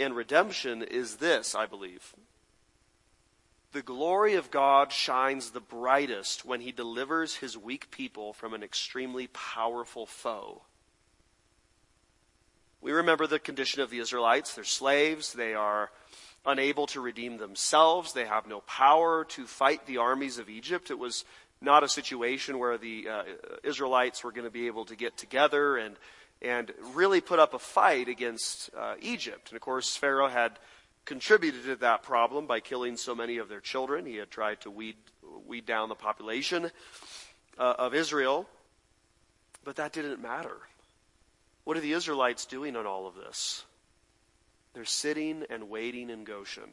and 0.00 0.14
redemption 0.14 0.82
is 0.82 1.16
this, 1.16 1.54
I 1.54 1.66
believe. 1.66 2.14
the 3.72 3.82
glory 3.82 4.34
of 4.36 4.50
God 4.50 4.90
shines 4.90 5.50
the 5.50 5.60
brightest 5.60 6.46
when 6.46 6.62
he 6.62 6.72
delivers 6.72 7.36
his 7.36 7.58
weak 7.58 7.90
people 7.90 8.32
from 8.32 8.54
an 8.54 8.62
extremely 8.62 9.26
powerful 9.28 10.06
foe. 10.06 10.62
We 12.80 12.92
remember 12.92 13.26
the 13.26 13.38
condition 13.38 13.80
of 13.80 13.90
the 13.90 13.98
Israelites. 13.98 14.54
They're 14.54 14.64
slaves. 14.64 15.32
They 15.32 15.54
are 15.54 15.90
unable 16.44 16.86
to 16.88 17.00
redeem 17.00 17.38
themselves. 17.38 18.12
They 18.12 18.24
have 18.24 18.46
no 18.46 18.60
power 18.60 19.24
to 19.24 19.46
fight 19.46 19.86
the 19.86 19.98
armies 19.98 20.38
of 20.38 20.48
Egypt. 20.48 20.90
It 20.90 20.98
was 20.98 21.24
not 21.60 21.82
a 21.82 21.88
situation 21.88 22.58
where 22.58 22.78
the 22.78 23.08
uh, 23.08 23.22
Israelites 23.64 24.22
were 24.22 24.32
going 24.32 24.44
to 24.44 24.50
be 24.50 24.66
able 24.66 24.84
to 24.86 24.96
get 24.96 25.16
together 25.16 25.76
and 25.76 25.96
and 26.42 26.70
really 26.92 27.22
put 27.22 27.38
up 27.38 27.54
a 27.54 27.58
fight 27.58 28.08
against 28.08 28.68
uh, 28.76 28.94
Egypt. 29.00 29.48
And 29.48 29.56
of 29.56 29.62
course, 29.62 29.96
Pharaoh 29.96 30.28
had 30.28 30.58
contributed 31.06 31.64
to 31.64 31.76
that 31.76 32.02
problem 32.02 32.46
by 32.46 32.60
killing 32.60 32.98
so 32.98 33.14
many 33.14 33.38
of 33.38 33.48
their 33.48 33.60
children. 33.60 34.04
He 34.04 34.16
had 34.16 34.30
tried 34.30 34.60
to 34.60 34.70
weed 34.70 34.96
weed 35.46 35.64
down 35.64 35.88
the 35.88 35.94
population 35.94 36.70
uh, 37.58 37.74
of 37.78 37.94
Israel, 37.94 38.46
but 39.64 39.76
that 39.76 39.92
didn't 39.92 40.20
matter. 40.20 40.58
What 41.66 41.76
are 41.76 41.80
the 41.80 41.94
Israelites 41.94 42.46
doing 42.46 42.76
on 42.76 42.86
all 42.86 43.08
of 43.08 43.16
this? 43.16 43.64
They're 44.72 44.84
sitting 44.84 45.42
and 45.50 45.68
waiting 45.68 46.10
in 46.10 46.22
Goshen 46.22 46.70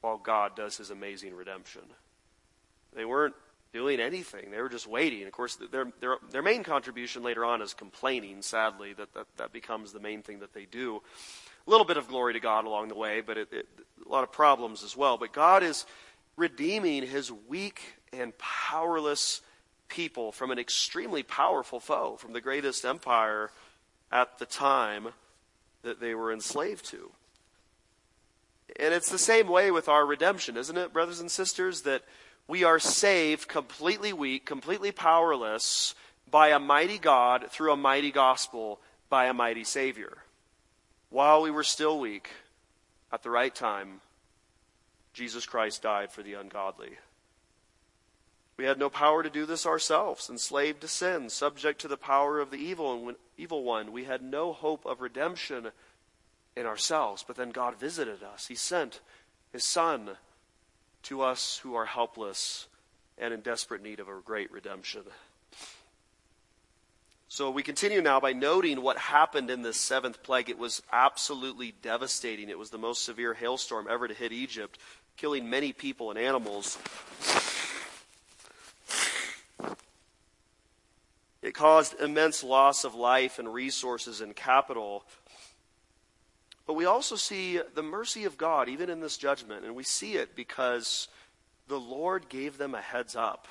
while 0.00 0.16
God 0.16 0.54
does 0.54 0.76
his 0.76 0.90
amazing 0.90 1.34
redemption. 1.34 1.82
They 2.94 3.04
weren't 3.04 3.34
doing 3.72 3.98
anything. 3.98 4.52
They 4.52 4.60
were 4.60 4.68
just 4.68 4.86
waiting. 4.86 5.26
Of 5.26 5.32
course, 5.32 5.56
their, 5.72 5.88
their, 5.98 6.18
their 6.30 6.42
main 6.42 6.62
contribution 6.62 7.24
later 7.24 7.44
on 7.44 7.60
is 7.60 7.74
complaining, 7.74 8.42
sadly, 8.42 8.92
that, 8.92 9.12
that 9.14 9.26
that 9.38 9.52
becomes 9.52 9.92
the 9.92 9.98
main 9.98 10.22
thing 10.22 10.38
that 10.38 10.54
they 10.54 10.66
do. 10.66 11.02
A 11.66 11.70
little 11.70 11.84
bit 11.84 11.96
of 11.96 12.06
glory 12.06 12.34
to 12.34 12.40
God 12.40 12.64
along 12.64 12.86
the 12.86 12.94
way, 12.94 13.22
but 13.22 13.36
it, 13.36 13.48
it, 13.52 13.66
a 14.06 14.08
lot 14.08 14.22
of 14.22 14.30
problems 14.30 14.84
as 14.84 14.96
well. 14.96 15.18
But 15.18 15.32
God 15.32 15.64
is 15.64 15.84
redeeming 16.36 17.04
his 17.04 17.32
weak 17.32 17.80
and 18.12 18.38
powerless 18.38 19.40
people 19.88 20.30
from 20.30 20.52
an 20.52 20.60
extremely 20.60 21.24
powerful 21.24 21.80
foe, 21.80 22.14
from 22.14 22.34
the 22.34 22.40
greatest 22.40 22.84
empire 22.84 23.50
at 24.10 24.38
the 24.38 24.46
time 24.46 25.08
that 25.82 26.00
they 26.00 26.14
were 26.14 26.32
enslaved 26.32 26.84
to. 26.86 27.10
And 28.78 28.92
it's 28.92 29.10
the 29.10 29.18
same 29.18 29.48
way 29.48 29.70
with 29.70 29.88
our 29.88 30.04
redemption, 30.04 30.56
isn't 30.56 30.76
it, 30.76 30.92
brothers 30.92 31.20
and 31.20 31.30
sisters? 31.30 31.82
That 31.82 32.02
we 32.48 32.64
are 32.64 32.78
saved 32.78 33.48
completely 33.48 34.12
weak, 34.12 34.44
completely 34.44 34.92
powerless 34.92 35.94
by 36.30 36.48
a 36.48 36.58
mighty 36.58 36.98
God 36.98 37.46
through 37.50 37.72
a 37.72 37.76
mighty 37.76 38.10
gospel 38.10 38.80
by 39.08 39.26
a 39.26 39.34
mighty 39.34 39.64
Savior. 39.64 40.18
While 41.10 41.42
we 41.42 41.50
were 41.50 41.64
still 41.64 41.98
weak, 42.00 42.30
at 43.12 43.22
the 43.22 43.30
right 43.30 43.54
time, 43.54 44.00
Jesus 45.12 45.46
Christ 45.46 45.82
died 45.82 46.12
for 46.12 46.22
the 46.22 46.34
ungodly. 46.34 46.90
We 48.56 48.64
had 48.64 48.78
no 48.78 48.88
power 48.88 49.22
to 49.22 49.28
do 49.28 49.44
this 49.44 49.66
ourselves, 49.66 50.30
enslaved 50.30 50.80
to 50.80 50.88
sin, 50.88 51.28
subject 51.28 51.80
to 51.82 51.88
the 51.88 51.98
power 51.98 52.40
of 52.40 52.50
the 52.50 52.56
evil, 52.56 53.08
and 53.08 53.16
evil 53.36 53.62
one. 53.62 53.92
We 53.92 54.04
had 54.04 54.22
no 54.22 54.52
hope 54.52 54.86
of 54.86 55.02
redemption 55.02 55.72
in 56.56 56.64
ourselves. 56.64 57.22
But 57.26 57.36
then 57.36 57.50
God 57.50 57.78
visited 57.78 58.22
us. 58.22 58.46
He 58.46 58.54
sent 58.54 59.00
His 59.52 59.64
Son 59.64 60.10
to 61.04 61.22
us 61.22 61.60
who 61.62 61.74
are 61.74 61.84
helpless 61.84 62.66
and 63.18 63.32
in 63.32 63.40
desperate 63.40 63.82
need 63.82 64.00
of 64.00 64.08
a 64.08 64.20
great 64.24 64.50
redemption. 64.50 65.02
So 67.28 67.50
we 67.50 67.62
continue 67.62 68.00
now 68.00 68.20
by 68.20 68.32
noting 68.32 68.80
what 68.80 68.96
happened 68.96 69.50
in 69.50 69.60
this 69.60 69.76
seventh 69.76 70.22
plague. 70.22 70.48
It 70.48 70.58
was 70.58 70.82
absolutely 70.92 71.74
devastating. 71.82 72.48
It 72.48 72.58
was 72.58 72.70
the 72.70 72.78
most 72.78 73.04
severe 73.04 73.34
hailstorm 73.34 73.86
ever 73.90 74.08
to 74.08 74.14
hit 74.14 74.32
Egypt, 74.32 74.78
killing 75.16 75.50
many 75.50 75.72
people 75.72 76.10
and 76.10 76.18
animals. 76.18 76.78
It 81.46 81.54
caused 81.54 82.00
immense 82.00 82.42
loss 82.42 82.82
of 82.82 82.96
life 82.96 83.38
and 83.38 83.54
resources 83.54 84.20
and 84.20 84.34
capital. 84.34 85.04
But 86.66 86.74
we 86.74 86.86
also 86.86 87.14
see 87.14 87.60
the 87.72 87.84
mercy 87.84 88.24
of 88.24 88.36
God 88.36 88.68
even 88.68 88.90
in 88.90 88.98
this 88.98 89.16
judgment, 89.16 89.64
and 89.64 89.76
we 89.76 89.84
see 89.84 90.14
it 90.14 90.34
because 90.34 91.06
the 91.68 91.78
Lord 91.78 92.28
gave 92.28 92.58
them 92.58 92.74
a 92.74 92.80
heads 92.80 93.14
up. 93.14 93.46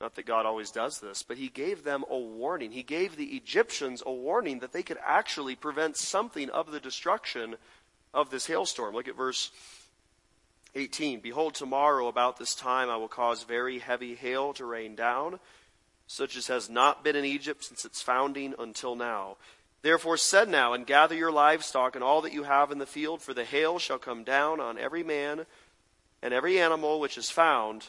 Not 0.00 0.14
that 0.14 0.26
God 0.26 0.46
always 0.46 0.70
does 0.70 1.00
this, 1.00 1.24
but 1.24 1.38
He 1.38 1.48
gave 1.48 1.82
them 1.82 2.04
a 2.08 2.16
warning. 2.16 2.70
He 2.70 2.84
gave 2.84 3.16
the 3.16 3.34
Egyptians 3.34 4.00
a 4.06 4.12
warning 4.12 4.60
that 4.60 4.72
they 4.72 4.84
could 4.84 4.98
actually 5.04 5.56
prevent 5.56 5.96
something 5.96 6.50
of 6.50 6.70
the 6.70 6.78
destruction 6.78 7.56
of 8.14 8.30
this 8.30 8.46
hailstorm. 8.46 8.94
Look 8.94 9.08
at 9.08 9.16
verse 9.16 9.50
18. 10.76 11.18
Behold, 11.18 11.54
tomorrow 11.54 12.06
about 12.06 12.36
this 12.36 12.54
time 12.54 12.88
I 12.88 12.96
will 12.96 13.08
cause 13.08 13.42
very 13.42 13.80
heavy 13.80 14.14
hail 14.14 14.52
to 14.52 14.64
rain 14.64 14.94
down 14.94 15.40
such 16.06 16.36
as 16.36 16.46
has 16.46 16.70
not 16.70 17.02
been 17.02 17.16
in 17.16 17.24
Egypt 17.24 17.64
since 17.64 17.84
its 17.84 18.02
founding 18.02 18.54
until 18.58 18.94
now. 18.94 19.36
Therefore, 19.82 20.16
send 20.16 20.50
now 20.50 20.72
and 20.72 20.86
gather 20.86 21.14
your 21.14 21.30
livestock 21.30 21.94
and 21.94 22.02
all 22.02 22.22
that 22.22 22.32
you 22.32 22.44
have 22.44 22.70
in 22.70 22.78
the 22.78 22.86
field, 22.86 23.22
for 23.22 23.34
the 23.34 23.44
hail 23.44 23.78
shall 23.78 23.98
come 23.98 24.24
down 24.24 24.60
on 24.60 24.78
every 24.78 25.02
man 25.02 25.46
and 26.22 26.32
every 26.32 26.60
animal 26.60 26.98
which 26.98 27.18
is 27.18 27.30
found 27.30 27.86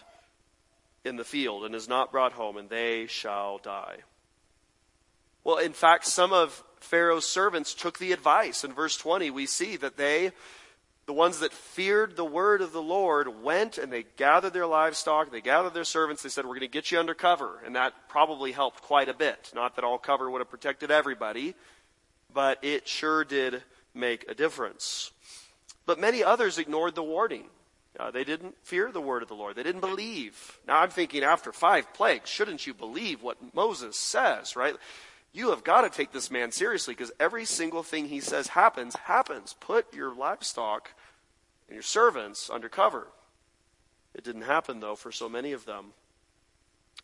in 1.04 1.16
the 1.16 1.24
field 1.24 1.64
and 1.64 1.74
is 1.74 1.88
not 1.88 2.12
brought 2.12 2.34
home, 2.34 2.58
and 2.58 2.70
they 2.70 3.08
shall 3.08 3.58
die. 3.58 3.98
Well, 5.44 5.58
in 5.58 5.74
fact, 5.74 6.06
some 6.06 6.34
of 6.34 6.64
Pharaoh's 6.80 7.26
servants 7.26 7.74
took 7.74 7.98
the 7.98 8.12
advice. 8.12 8.64
In 8.64 8.74
verse 8.74 8.98
20, 8.98 9.32
we 9.32 9.46
see 9.46 9.78
that 9.78 9.98
they 9.98 10.32
the 11.08 11.14
ones 11.14 11.40
that 11.40 11.54
feared 11.54 12.18
the 12.18 12.26
word 12.26 12.62
of 12.62 12.74
the 12.74 12.82
Lord 12.82 13.42
went 13.42 13.78
and 13.78 13.92
they 13.92 14.04
gathered 14.18 14.52
their 14.52 14.68
livestock, 14.68 15.32
they 15.32 15.40
gathered 15.40 15.74
their 15.74 15.86
servants, 15.86 16.22
they 16.22 16.30
said, 16.30 16.44
We're 16.44 16.52
going 16.52 16.60
to 16.62 16.68
get 16.68 16.92
you 16.92 17.00
under 17.00 17.14
cover. 17.14 17.62
And 17.66 17.78
that 17.78 17.94
probably 18.10 18.52
helped 18.52 18.82
quite 18.82 19.08
a 19.08 19.14
bit. 19.14 19.52
Not 19.56 19.78
that 19.78 19.86
all 19.86 19.98
cover 19.98 20.30
would 20.30 20.42
have 20.42 20.50
protected 20.50 20.92
everybody, 20.92 21.56
but 22.34 22.62
it 22.62 22.90
sure 22.90 23.24
did 23.24 23.64
make 23.96 24.30
a 24.30 24.36
difference. 24.36 25.12
But 25.86 25.98
many 25.98 26.26
others 26.26 26.58
ignored 26.58 26.94
the 26.94 27.04
warning. 27.04 27.46
Uh, 27.98 28.12
they 28.12 28.26
didn't 28.26 28.56
fear 28.64 28.92
the 28.92 29.02
word 29.02 29.24
of 29.24 29.30
the 29.30 29.34
Lord. 29.34 29.56
They 29.56 29.64
didn't 29.64 29.82
believe. 29.82 30.60
Now 30.68 30.82
I'm 30.82 30.90
thinking 30.90 31.24
after 31.24 31.54
five 31.54 31.94
plagues, 31.94 32.30
shouldn't 32.30 32.68
you 32.68 32.74
believe 32.74 33.24
what 33.24 33.38
Moses 33.56 33.98
says, 33.98 34.58
right? 34.58 34.76
you 35.38 35.52
have 35.52 35.64
got 35.64 35.82
to 35.82 35.90
take 35.90 36.12
this 36.12 36.32
man 36.32 36.52
seriously 36.52 36.96
because 36.96 37.12
every 37.20 37.46
single 37.46 37.84
thing 37.84 38.08
he 38.08 38.20
says 38.20 38.48
happens, 38.48 38.96
happens. 38.96 39.56
Put 39.60 39.94
your 39.94 40.14
livestock 40.16 40.92
and 41.68 41.76
your 41.76 41.84
servants 41.84 42.50
under 42.50 42.70
cover. 42.70 43.08
It 44.14 44.24
didn't 44.24 44.44
happen, 44.44 44.80
though, 44.80 44.96
for 44.96 45.12
so 45.12 45.30
many 45.30 45.52
of 45.52 45.66
them. 45.66 45.94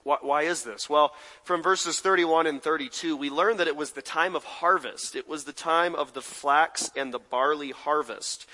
Why, 0.03 0.17
why, 0.21 0.41
is 0.43 0.63
this? 0.63 0.89
Well, 0.89 1.13
from 1.43 1.61
verses 1.61 1.99
31 1.99 2.47
and 2.47 2.61
32, 2.61 3.15
we 3.15 3.29
learn 3.29 3.57
that 3.57 3.67
it 3.67 3.75
was 3.75 3.91
the 3.91 4.01
time 4.01 4.35
of 4.35 4.43
harvest. 4.43 5.15
It 5.15 5.27
was 5.27 5.43
the 5.43 5.53
time 5.53 5.95
of 5.95 6.13
the 6.13 6.21
flax 6.21 6.91
and 6.95 7.13
the 7.13 7.19
barley 7.19 7.71
harvest. 7.71 8.47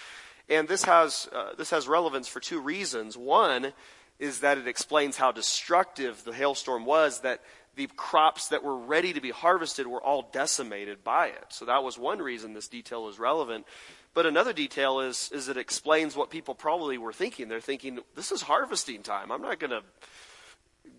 And 0.50 0.68
this 0.68 0.84
has, 0.84 1.30
uh, 1.32 1.54
this 1.58 1.70
has 1.72 1.88
relevance 1.88 2.28
for 2.28 2.40
two 2.40 2.60
reasons. 2.60 3.18
One 3.18 3.74
is 4.20 4.42
that 4.42 4.58
it 4.58 4.68
explains 4.68 5.18
how 5.18 5.32
destructive 5.32 6.24
the 6.24 6.34
hailstorm 6.34 6.86
was, 6.86 7.22
that 7.22 7.42
the 7.76 7.88
crops 7.96 8.50
that 8.50 8.64
were 8.64 8.76
ready 8.76 9.14
to 9.14 9.22
be 9.22 9.32
harvested 9.32 9.88
were 9.88 10.02
all 10.02 10.30
decimated 10.34 11.04
by 11.04 11.28
it. 11.28 11.46
So 11.50 11.66
that 11.66 11.84
was 11.84 11.98
one 11.98 12.20
reason 12.20 12.54
this 12.54 12.68
detail 12.68 13.08
is 13.08 13.18
relevant. 13.18 13.66
But 14.14 14.26
another 14.26 14.54
detail 14.54 15.00
is, 15.00 15.30
is 15.34 15.50
it 15.50 15.58
explains 15.58 16.16
what 16.16 16.30
people 16.30 16.56
probably 16.56 16.98
were 16.98 17.14
thinking. 17.14 17.48
They're 17.48 17.62
thinking, 17.62 18.00
this 18.16 18.32
is 18.32 18.42
harvesting 18.42 19.04
time. 19.04 19.32
I'm 19.32 19.42
not 19.42 19.60
going 19.60 19.72
to 19.72 19.84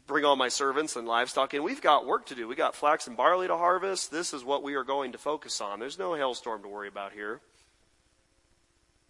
bring 0.07 0.25
all 0.25 0.37
my 0.37 0.49
servants 0.49 0.97
and 0.97 1.07
livestock 1.07 1.55
in. 1.55 1.63
We've 1.63 1.83
got 1.83 2.07
work 2.07 2.27
to 2.27 2.35
do. 2.35 2.47
We've 2.49 2.57
got 2.57 2.75
flax 2.75 3.07
and 3.07 3.17
barley 3.17 3.49
to 3.49 3.57
harvest. 3.57 4.11
This 4.11 4.33
is 4.33 4.45
what 4.45 4.63
we 4.63 4.75
are 4.75 4.85
going 4.85 5.13
to 5.13 5.19
focus 5.19 5.61
on. 5.61 5.81
There's 5.81 5.99
no 5.99 6.15
hailstorm 6.15 6.63
to 6.63 6.69
worry 6.69 6.89
about 6.89 7.13
here. 7.13 7.41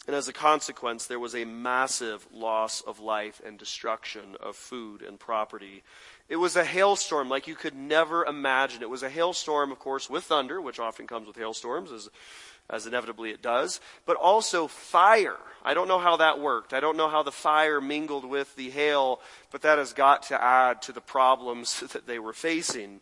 And 0.06 0.16
as 0.16 0.28
a 0.28 0.32
consequence, 0.32 1.06
there 1.06 1.18
was 1.18 1.34
a 1.34 1.44
massive 1.44 2.26
loss 2.32 2.80
of 2.80 3.00
life 3.00 3.40
and 3.44 3.58
destruction 3.58 4.34
of 4.40 4.56
food 4.56 5.02
and 5.02 5.20
property. 5.20 5.82
It 6.28 6.36
was 6.36 6.56
a 6.56 6.64
hailstorm 6.64 7.28
like 7.28 7.46
you 7.46 7.54
could 7.54 7.74
never 7.74 8.24
imagine. 8.24 8.82
It 8.82 8.90
was 8.90 9.02
a 9.02 9.10
hailstorm, 9.10 9.70
of 9.70 9.78
course, 9.78 10.08
with 10.08 10.24
thunder, 10.24 10.60
which 10.60 10.80
often 10.80 11.06
comes 11.06 11.26
with 11.26 11.36
hailstorms, 11.36 11.92
as, 11.92 12.08
as 12.70 12.86
inevitably 12.86 13.30
it 13.30 13.42
does, 13.42 13.80
but 14.06 14.16
also 14.16 14.66
fire. 14.66 15.36
I 15.64 15.74
don't 15.74 15.88
know 15.88 15.98
how 15.98 16.16
that 16.16 16.40
worked. 16.40 16.72
I 16.72 16.80
don't 16.80 16.96
know 16.96 17.08
how 17.08 17.22
the 17.22 17.32
fire 17.32 17.80
mingled 17.80 18.24
with 18.24 18.54
the 18.56 18.70
hail, 18.70 19.20
but 19.50 19.62
that 19.62 19.78
has 19.78 19.92
got 19.92 20.24
to 20.24 20.42
add 20.42 20.82
to 20.82 20.92
the 20.92 21.00
problems 21.00 21.80
that 21.92 22.06
they 22.06 22.18
were 22.18 22.32
facing. 22.32 23.00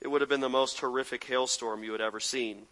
It 0.00 0.08
would 0.08 0.20
have 0.20 0.30
been 0.30 0.40
the 0.40 0.48
most 0.48 0.78
horrific 0.80 1.24
hailstorm 1.24 1.82
you 1.82 1.92
had 1.92 2.00
ever 2.00 2.20
seen. 2.20 2.62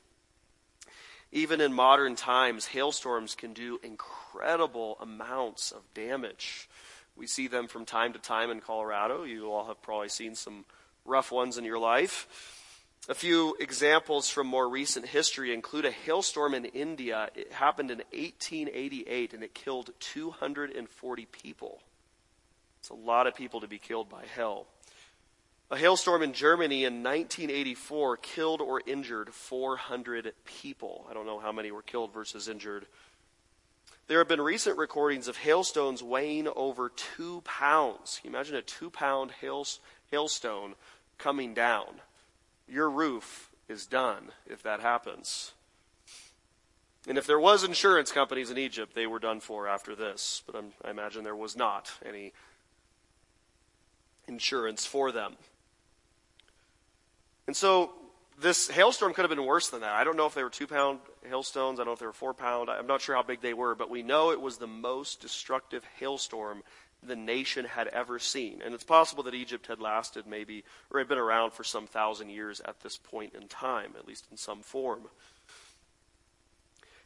Even 1.32 1.60
in 1.60 1.72
modern 1.72 2.14
times, 2.14 2.66
hailstorms 2.66 3.34
can 3.34 3.52
do 3.52 3.80
incredible 3.82 4.96
amounts 5.00 5.72
of 5.72 5.82
damage. 5.92 6.68
We 7.16 7.26
see 7.26 7.48
them 7.48 7.66
from 7.66 7.84
time 7.84 8.12
to 8.12 8.18
time 8.18 8.50
in 8.50 8.60
Colorado. 8.60 9.24
You 9.24 9.50
all 9.50 9.66
have 9.66 9.82
probably 9.82 10.08
seen 10.08 10.34
some 10.34 10.64
rough 11.04 11.32
ones 11.32 11.58
in 11.58 11.64
your 11.64 11.78
life. 11.78 12.55
A 13.08 13.14
few 13.14 13.56
examples 13.60 14.28
from 14.28 14.48
more 14.48 14.68
recent 14.68 15.06
history 15.06 15.54
include 15.54 15.84
a 15.84 15.92
hailstorm 15.92 16.54
in 16.54 16.64
India. 16.64 17.30
It 17.36 17.52
happened 17.52 17.92
in 17.92 17.98
1888 17.98 19.32
and 19.32 19.44
it 19.44 19.54
killed 19.54 19.90
240 20.00 21.26
people. 21.26 21.80
It's 22.80 22.88
a 22.88 22.94
lot 22.94 23.28
of 23.28 23.36
people 23.36 23.60
to 23.60 23.68
be 23.68 23.78
killed 23.78 24.08
by 24.08 24.24
hail. 24.34 24.66
A 25.70 25.76
hailstorm 25.76 26.22
in 26.22 26.32
Germany 26.32 26.84
in 26.84 27.04
1984 27.04 28.16
killed 28.16 28.60
or 28.60 28.82
injured 28.86 29.32
400 29.32 30.32
people. 30.44 31.06
I 31.08 31.14
don't 31.14 31.26
know 31.26 31.38
how 31.38 31.52
many 31.52 31.70
were 31.70 31.82
killed 31.82 32.12
versus 32.12 32.48
injured. 32.48 32.86
There 34.08 34.18
have 34.18 34.28
been 34.28 34.40
recent 34.40 34.78
recordings 34.78 35.28
of 35.28 35.36
hailstones 35.36 36.02
weighing 36.02 36.48
over 36.56 36.88
two 36.88 37.40
pounds. 37.42 38.20
Imagine 38.24 38.56
a 38.56 38.62
two 38.62 38.90
pound 38.90 39.30
hail, 39.40 39.64
hailstone 40.12 40.74
coming 41.18 41.54
down? 41.54 42.00
Your 42.68 42.90
roof 42.90 43.50
is 43.68 43.86
done 43.86 44.32
if 44.46 44.62
that 44.62 44.80
happens. 44.80 45.52
And 47.08 47.16
if 47.16 47.26
there 47.26 47.38
was 47.38 47.62
insurance 47.62 48.10
companies 48.10 48.50
in 48.50 48.58
Egypt, 48.58 48.94
they 48.94 49.06
were 49.06 49.20
done 49.20 49.40
for 49.40 49.68
after 49.68 49.94
this. 49.94 50.42
But 50.44 50.56
I'm, 50.56 50.72
i 50.84 50.90
imagine 50.90 51.22
there 51.22 51.36
was 51.36 51.56
not 51.56 51.92
any 52.04 52.32
insurance 54.26 54.84
for 54.84 55.12
them. 55.12 55.36
And 57.46 57.56
so 57.56 57.92
this 58.40 58.68
hailstorm 58.68 59.14
could 59.14 59.22
have 59.22 59.30
been 59.30 59.46
worse 59.46 59.70
than 59.70 59.80
that. 59.80 59.92
I 59.92 60.04
don't 60.04 60.16
know 60.16 60.26
if 60.26 60.34
they 60.34 60.42
were 60.42 60.50
two 60.50 60.66
pound 60.66 60.98
hailstones. 61.28 61.78
I 61.78 61.82
don't 61.82 61.88
know 61.88 61.92
if 61.94 61.98
they 61.98 62.06
were 62.06 62.12
four 62.12 62.34
pound. 62.34 62.68
I'm 62.68 62.86
not 62.86 63.00
sure 63.00 63.14
how 63.14 63.22
big 63.22 63.40
they 63.40 63.54
were, 63.54 63.74
but 63.74 63.90
we 63.90 64.02
know 64.02 64.30
it 64.30 64.40
was 64.40 64.58
the 64.58 64.66
most 64.66 65.20
destructive 65.20 65.84
hailstorm 65.98 66.62
the 67.02 67.16
nation 67.16 67.64
had 67.64 67.88
ever 67.88 68.18
seen. 68.18 68.60
And 68.64 68.74
it's 68.74 68.84
possible 68.84 69.22
that 69.24 69.34
Egypt 69.34 69.66
had 69.68 69.80
lasted 69.80 70.26
maybe, 70.26 70.64
or 70.90 70.98
had 70.98 71.08
been 71.08 71.18
around 71.18 71.52
for 71.52 71.64
some 71.64 71.86
thousand 71.86 72.30
years 72.30 72.60
at 72.60 72.80
this 72.80 72.96
point 72.96 73.34
in 73.34 73.48
time, 73.48 73.92
at 73.98 74.06
least 74.06 74.26
in 74.30 74.36
some 74.36 74.60
form. 74.60 75.02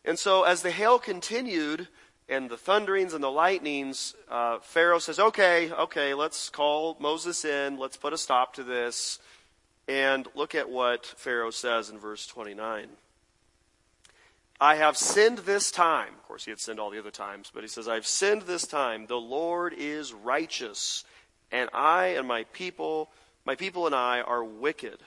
And 0.05 0.19
so 0.19 0.45
as 0.45 0.63
the 0.63 0.71
hail 0.71 0.99
continued, 0.99 1.89
and 2.31 2.49
the 2.49 2.57
thunderings 2.57 3.13
and 3.13 3.25
the 3.25 3.31
lightnings, 3.31 4.15
uh, 4.31 4.61
Pharaoh 4.61 5.01
says, 5.01 5.19
okay, 5.19 5.71
okay, 5.73 6.15
let's 6.15 6.49
call 6.49 6.97
Moses 7.01 7.45
in. 7.45 7.77
Let's 7.77 7.97
put 7.97 8.13
a 8.13 8.19
stop 8.19 8.55
to 8.55 8.63
this. 8.63 9.19
And 9.91 10.29
look 10.37 10.55
at 10.55 10.71
what 10.71 11.05
Pharaoh 11.05 11.51
says 11.51 11.91
in 11.91 11.99
verse 11.99 12.25
29. 12.29 12.91
I 14.61 14.77
have 14.77 14.97
sinned 14.97 15.39
this 15.39 15.73
time. 15.73 16.15
Of 16.15 16.23
course, 16.29 16.45
he 16.45 16.53
had 16.53 16.61
sinned 16.61 16.79
all 16.79 16.91
the 16.91 17.01
other 17.01 17.11
times, 17.11 17.51
but 17.53 17.65
he 17.65 17.69
says, 17.69 17.89
I've 17.89 18.07
sinned 18.07 18.43
this 18.43 18.69
time. 18.69 19.07
The 19.09 19.17
Lord 19.17 19.75
is 19.77 20.13
righteous, 20.13 21.03
and 21.51 21.69
I 21.75 22.09
and 22.09 22.29
my 22.29 22.45
people, 22.53 23.11
my 23.45 23.57
people 23.57 23.87
and 23.87 23.95
I 23.95 24.21
are 24.21 24.45
wicked. 24.45 25.01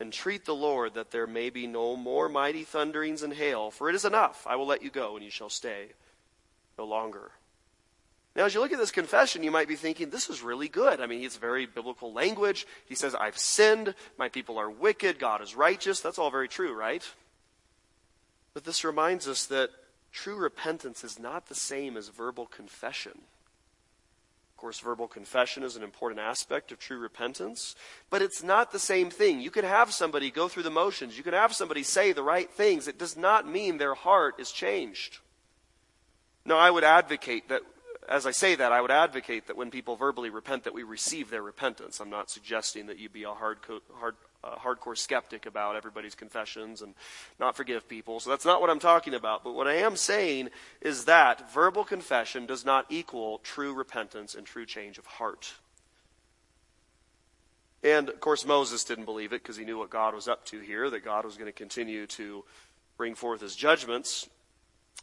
Entreat 0.00 0.46
the 0.46 0.54
Lord 0.54 0.94
that 0.94 1.12
there 1.12 1.28
may 1.28 1.48
be 1.48 1.68
no 1.68 1.94
more 1.94 2.28
mighty 2.28 2.64
thunderings 2.64 3.22
and 3.22 3.32
hail, 3.32 3.70
for 3.70 3.88
it 3.88 3.94
is 3.94 4.04
enough. 4.04 4.48
I 4.48 4.56
will 4.56 4.66
let 4.66 4.82
you 4.82 4.90
go, 4.90 5.14
and 5.14 5.24
you 5.24 5.30
shall 5.30 5.48
stay 5.48 5.90
no 6.76 6.86
longer. 6.86 7.30
Now, 8.36 8.44
as 8.44 8.52
you 8.52 8.60
look 8.60 8.72
at 8.72 8.78
this 8.78 8.90
confession, 8.90 9.42
you 9.42 9.50
might 9.50 9.66
be 9.66 9.76
thinking, 9.76 10.10
this 10.10 10.28
is 10.28 10.42
really 10.42 10.68
good. 10.68 11.00
I 11.00 11.06
mean, 11.06 11.24
it's 11.24 11.38
very 11.38 11.64
biblical 11.64 12.12
language. 12.12 12.66
He 12.84 12.94
says, 12.94 13.14
I've 13.14 13.38
sinned. 13.38 13.94
My 14.18 14.28
people 14.28 14.58
are 14.58 14.68
wicked. 14.68 15.18
God 15.18 15.40
is 15.40 15.56
righteous. 15.56 16.00
That's 16.00 16.18
all 16.18 16.30
very 16.30 16.46
true, 16.46 16.74
right? 16.74 17.02
But 18.52 18.64
this 18.64 18.84
reminds 18.84 19.26
us 19.26 19.46
that 19.46 19.70
true 20.12 20.36
repentance 20.36 21.02
is 21.02 21.18
not 21.18 21.46
the 21.46 21.54
same 21.54 21.96
as 21.96 22.10
verbal 22.10 22.44
confession. 22.44 23.12
Of 23.14 24.56
course, 24.58 24.80
verbal 24.80 25.08
confession 25.08 25.62
is 25.62 25.76
an 25.76 25.82
important 25.82 26.20
aspect 26.20 26.72
of 26.72 26.78
true 26.78 26.98
repentance, 26.98 27.74
but 28.10 28.20
it's 28.20 28.42
not 28.42 28.70
the 28.70 28.78
same 28.78 29.08
thing. 29.08 29.40
You 29.40 29.50
can 29.50 29.64
have 29.64 29.92
somebody 29.94 30.30
go 30.30 30.46
through 30.48 30.64
the 30.64 30.70
motions. 30.70 31.16
You 31.16 31.24
can 31.24 31.34
have 31.34 31.54
somebody 31.54 31.82
say 31.82 32.12
the 32.12 32.22
right 32.22 32.50
things. 32.50 32.86
It 32.86 32.98
does 32.98 33.16
not 33.16 33.48
mean 33.48 33.78
their 33.78 33.94
heart 33.94 34.34
is 34.38 34.52
changed. 34.52 35.20
Now, 36.44 36.58
I 36.58 36.70
would 36.70 36.84
advocate 36.84 37.48
that 37.48 37.62
as 38.08 38.26
I 38.26 38.30
say 38.30 38.54
that, 38.54 38.72
I 38.72 38.80
would 38.80 38.90
advocate 38.90 39.46
that 39.46 39.56
when 39.56 39.70
people 39.70 39.96
verbally 39.96 40.30
repent, 40.30 40.64
that 40.64 40.74
we 40.74 40.82
receive 40.82 41.30
their 41.30 41.42
repentance. 41.42 42.00
I'm 42.00 42.10
not 42.10 42.30
suggesting 42.30 42.86
that 42.86 42.98
you 42.98 43.08
be 43.08 43.24
a 43.24 43.32
hard, 43.32 43.58
hard, 43.94 44.14
uh, 44.44 44.56
hardcore 44.56 44.96
skeptic 44.96 45.46
about 45.46 45.76
everybody's 45.76 46.14
confessions 46.14 46.82
and 46.82 46.94
not 47.40 47.56
forgive 47.56 47.88
people. 47.88 48.20
So 48.20 48.30
that's 48.30 48.44
not 48.44 48.60
what 48.60 48.70
I'm 48.70 48.78
talking 48.78 49.14
about. 49.14 49.44
But 49.44 49.54
what 49.54 49.66
I 49.66 49.74
am 49.74 49.96
saying 49.96 50.50
is 50.80 51.04
that 51.06 51.50
verbal 51.50 51.84
confession 51.84 52.46
does 52.46 52.64
not 52.64 52.86
equal 52.88 53.38
true 53.38 53.74
repentance 53.74 54.34
and 54.34 54.46
true 54.46 54.66
change 54.66 54.98
of 54.98 55.06
heart. 55.06 55.54
And 57.82 58.08
of 58.08 58.20
course, 58.20 58.44
Moses 58.44 58.84
didn't 58.84 59.04
believe 59.04 59.32
it 59.32 59.42
because 59.42 59.56
he 59.56 59.64
knew 59.64 59.78
what 59.78 59.90
God 59.90 60.14
was 60.14 60.28
up 60.28 60.44
to 60.46 60.60
here, 60.60 60.90
that 60.90 61.04
God 61.04 61.24
was 61.24 61.36
going 61.36 61.46
to 61.46 61.52
continue 61.52 62.06
to 62.08 62.44
bring 62.96 63.14
forth 63.14 63.40
his 63.40 63.54
judgments. 63.54 64.28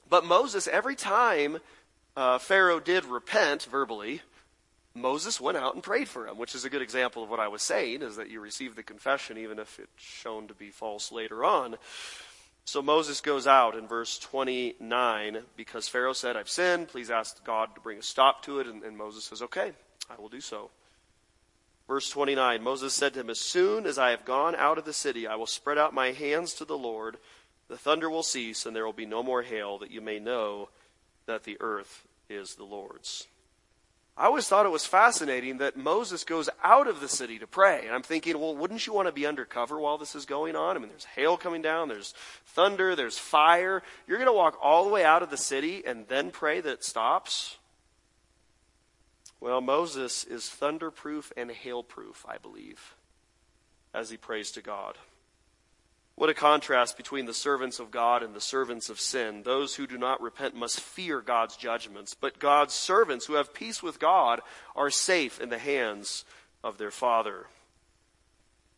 But 0.10 0.26
Moses, 0.26 0.68
every 0.68 0.96
time 0.96 1.60
uh, 2.16 2.38
Pharaoh 2.38 2.80
did 2.80 3.06
repent 3.06 3.64
verbally, 3.64 4.22
Moses 4.96 5.42
went 5.42 5.58
out 5.58 5.74
and 5.74 5.84
prayed 5.84 6.08
for 6.08 6.28
him, 6.28 6.38
which 6.38 6.54
is 6.54 6.66
a 6.66 6.70
good 6.70 6.82
example 6.82 7.24
of 7.24 7.30
what 7.30 7.40
I 7.40 7.48
was 7.48 7.64
saying, 7.64 8.04
is 8.04 8.18
that 8.18 8.30
you 8.30 8.40
receive 8.40 8.76
the 8.76 8.84
confession 8.84 9.38
even 9.38 9.58
if 9.58 9.80
it's 9.80 9.90
shown 9.98 10.48
to 10.48 10.54
be 10.54 10.70
false 10.70 11.12
later 11.12 11.44
on. 11.44 11.78
So 12.66 12.82
Moses 12.82 13.20
goes 13.20 13.48
out 13.48 13.76
in 13.76 13.88
verse 13.88 14.18
29 14.20 15.40
because 15.58 15.88
Pharaoh 15.88 16.14
said, 16.14 16.38
I've 16.38 16.50
sinned. 16.50 16.88
Please 16.88 17.10
ask 17.10 17.44
God 17.44 17.76
to 17.76 17.82
bring 17.82 17.98
a 17.98 18.04
stop 18.04 18.44
to 18.44 18.60
it. 18.60 18.68
And, 18.68 18.84
and 18.84 18.96
Moses 18.96 19.26
says, 19.26 19.42
Okay, 19.42 19.74
I 20.10 20.22
will 20.22 20.30
do 20.30 20.40
so. 20.40 20.70
Verse 21.88 22.10
29 22.10 22.64
Moses 22.64 22.94
said 22.94 23.14
to 23.14 23.20
him, 23.20 23.30
As 23.30 23.40
soon 23.40 23.86
as 23.86 23.98
I 23.98 24.12
have 24.12 24.24
gone 24.24 24.56
out 24.56 24.78
of 24.78 24.86
the 24.86 24.94
city, 24.94 25.28
I 25.28 25.36
will 25.36 25.48
spread 25.48 25.78
out 25.78 25.94
my 25.94 26.12
hands 26.12 26.54
to 26.56 26.66
the 26.66 26.78
Lord. 26.78 27.18
The 27.68 27.78
thunder 27.78 28.10
will 28.10 28.24
cease, 28.24 28.66
and 28.66 28.76
there 28.76 28.86
will 28.86 28.94
be 28.94 29.06
no 29.06 29.24
more 29.24 29.42
hail, 29.42 29.80
that 29.80 29.92
you 29.92 30.00
may 30.00 30.20
know 30.20 30.70
that 31.26 31.44
the 31.44 31.58
earth 31.60 32.06
is 32.30 32.56
the 32.56 32.64
Lord's. 32.64 33.28
I 34.16 34.26
always 34.26 34.48
thought 34.48 34.68
it 34.68 34.72
was 34.72 34.86
fascinating 34.86 35.58
that 35.58 35.76
Moses 35.76 36.24
goes 36.24 36.48
out 36.64 36.88
of 36.88 37.00
the 37.00 37.08
city 37.08 37.40
to 37.40 37.48
pray. 37.48 37.82
And 37.86 37.96
I'm 37.96 38.04
thinking, 38.04 38.40
well, 38.40 38.56
wouldn't 38.56 38.86
you 38.86 38.94
want 38.94 39.08
to 39.08 39.12
be 39.12 39.26
undercover 39.26 39.80
while 39.80 39.98
this 39.98 40.14
is 40.14 40.26
going 40.26 40.56
on? 40.56 40.76
I 40.76 40.80
mean, 40.80 40.90
there's 40.90 41.06
hail 41.06 41.36
coming 41.36 41.64
down, 41.64 41.88
there's 41.88 42.14
thunder, 42.46 42.96
there's 42.96 43.18
fire. 43.18 43.82
You're 44.08 44.20
going 44.20 44.28
to 44.28 44.34
walk 44.34 44.58
all 44.62 44.84
the 44.84 44.92
way 44.92 45.04
out 45.04 45.24
of 45.24 45.32
the 45.32 45.38
city 45.38 45.84
and 45.86 46.08
then 46.10 46.30
pray 46.30 46.62
that 46.62 46.72
it 46.72 46.84
stops? 46.84 47.58
Well, 49.40 49.62
Moses 49.62 50.24
is 50.24 50.44
thunderproof 50.44 51.32
and 51.36 51.50
hailproof, 51.50 52.24
I 52.28 52.38
believe, 52.38 52.96
as 53.96 54.12
he 54.12 54.18
prays 54.18 54.52
to 54.52 54.62
God. 54.62 54.96
What 56.16 56.30
a 56.30 56.34
contrast 56.34 56.96
between 56.96 57.26
the 57.26 57.34
servants 57.34 57.80
of 57.80 57.90
God 57.90 58.22
and 58.22 58.36
the 58.36 58.42
servants 58.42 58.90
of 58.90 59.00
sin. 59.00 59.42
Those 59.44 59.76
who 59.76 59.88
do 59.88 59.98
not 59.98 60.22
repent 60.22 60.56
must 60.56 60.80
fear 60.80 61.22
God's 61.22 61.58
judgments, 61.58 62.14
but 62.14 62.40
God's 62.40 62.74
servants 62.74 63.26
who 63.26 63.34
have 63.34 63.54
peace 63.54 63.82
with 63.82 64.00
God 64.00 64.42
are 64.76 64.92
safe 64.92 65.42
in 65.42 65.50
the 65.50 65.58
hands 65.58 66.24
of 66.64 66.78
their 66.78 66.92
Father. 66.92 67.48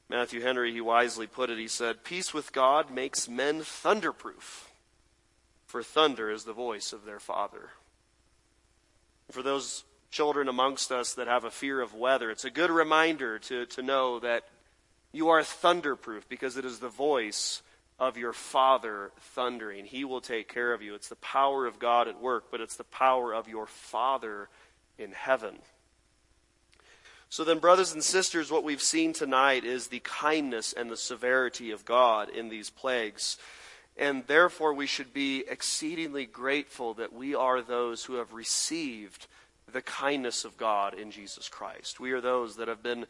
Matthew 0.07 0.41
Henry, 0.41 0.71
he 0.71 0.81
wisely 0.81 1.27
put 1.27 1.49
it, 1.49 1.57
he 1.57 1.67
said, 1.67 2.03
Peace 2.03 2.33
with 2.33 2.53
God 2.53 2.89
makes 2.89 3.27
men 3.27 3.61
thunderproof, 3.61 4.69
for 5.65 5.83
thunder 5.83 6.31
is 6.31 6.43
the 6.43 6.53
voice 6.53 6.93
of 6.93 7.05
their 7.05 7.19
Father. 7.19 7.71
For 9.31 9.41
those 9.41 9.83
children 10.11 10.47
amongst 10.47 10.91
us 10.91 11.13
that 11.15 11.27
have 11.27 11.43
a 11.43 11.51
fear 11.51 11.81
of 11.81 11.93
weather, 11.93 12.29
it's 12.29 12.45
a 12.45 12.51
good 12.51 12.69
reminder 12.69 13.39
to, 13.39 13.65
to 13.65 13.81
know 13.81 14.19
that 14.19 14.43
you 15.15 15.29
are 15.29 15.41
thunderproof 15.41 16.23
because 16.27 16.57
it 16.57 16.65
is 16.65 16.79
the 16.79 16.89
voice 16.89 17.61
of 17.97 18.17
your 18.17 18.33
Father 18.33 19.11
thundering. 19.33 19.85
He 19.85 20.03
will 20.03 20.19
take 20.19 20.53
care 20.53 20.73
of 20.73 20.81
you. 20.81 20.93
It's 20.93 21.07
the 21.07 21.15
power 21.15 21.65
of 21.65 21.79
God 21.79 22.09
at 22.09 22.21
work, 22.21 22.45
but 22.51 22.59
it's 22.59 22.75
the 22.75 22.83
power 22.83 23.33
of 23.33 23.47
your 23.47 23.65
Father 23.65 24.49
in 24.97 25.13
heaven. 25.13 25.55
So 27.29 27.43
then, 27.43 27.59
brothers 27.59 27.93
and 27.93 28.03
sisters, 28.03 28.51
what 28.51 28.63
we've 28.63 28.81
seen 28.81 29.13
tonight 29.13 29.63
is 29.63 29.87
the 29.87 30.01
kindness 30.01 30.73
and 30.73 30.91
the 30.91 30.97
severity 30.97 31.71
of 31.71 31.85
God 31.85 32.29
in 32.29 32.49
these 32.49 32.69
plagues. 32.69 33.37
And 33.97 34.27
therefore, 34.27 34.73
we 34.73 34.85
should 34.85 35.13
be 35.13 35.45
exceedingly 35.49 36.25
grateful 36.25 36.93
that 36.95 37.13
we 37.13 37.33
are 37.33 37.61
those 37.61 38.03
who 38.03 38.15
have 38.15 38.33
received 38.33 39.27
the 39.71 39.81
kindness 39.81 40.45
of 40.45 40.57
God 40.57 40.93
in 40.93 41.11
Jesus 41.11 41.47
Christ. 41.49 41.99
We 41.99 42.11
are 42.11 42.21
those 42.21 42.57
that 42.57 42.67
have 42.67 42.83
been 42.83 43.05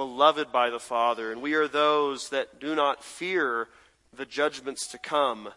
beloved 0.00 0.50
by 0.50 0.70
the 0.70 0.80
Father, 0.80 1.30
and 1.30 1.42
we 1.42 1.52
are 1.52 1.68
those 1.68 2.30
that 2.30 2.58
do 2.58 2.74
not 2.74 3.04
fear 3.04 3.68
the 4.16 4.24
judgments 4.24 4.86
to 4.86 4.96
come 4.96 5.50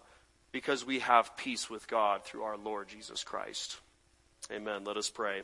because 0.52 0.86
we 0.86 1.00
have 1.00 1.38
peace 1.38 1.70
with 1.70 1.88
God 1.88 2.26
through 2.26 2.44
our 2.44 2.58
Lord 2.58 2.90
Jesus 2.90 3.24
Christ. 3.24 3.78
Amen. 4.52 4.84
Let 4.84 4.98
us 4.98 5.10
pray. 5.10 5.44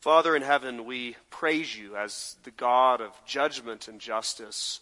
Father 0.00 0.36
in 0.36 0.42
heaven, 0.42 0.84
we 0.84 1.16
praise 1.30 1.74
you 1.74 1.96
as 1.96 2.36
the 2.42 2.50
God 2.50 3.00
of 3.00 3.12
judgment 3.24 3.88
and 3.88 4.00
justice. 4.00 4.80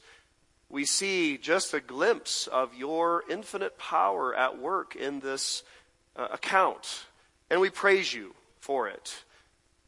We 0.69 0.85
see 0.85 1.39
just 1.39 1.73
a 1.75 1.81
glimpse 1.81 2.49
of 2.49 2.75
your 2.75 3.23
infinite 3.31 3.79
power 3.79 4.35
at 4.35 4.59
work 4.59 4.97
in 4.97 5.21
this 5.21 5.63
uh, 6.17 6.27
account, 6.33 7.05
and 7.49 7.61
we 7.61 7.71
praise 7.71 8.13
you 8.13 8.35
for 8.59 8.89
it. 8.89 9.23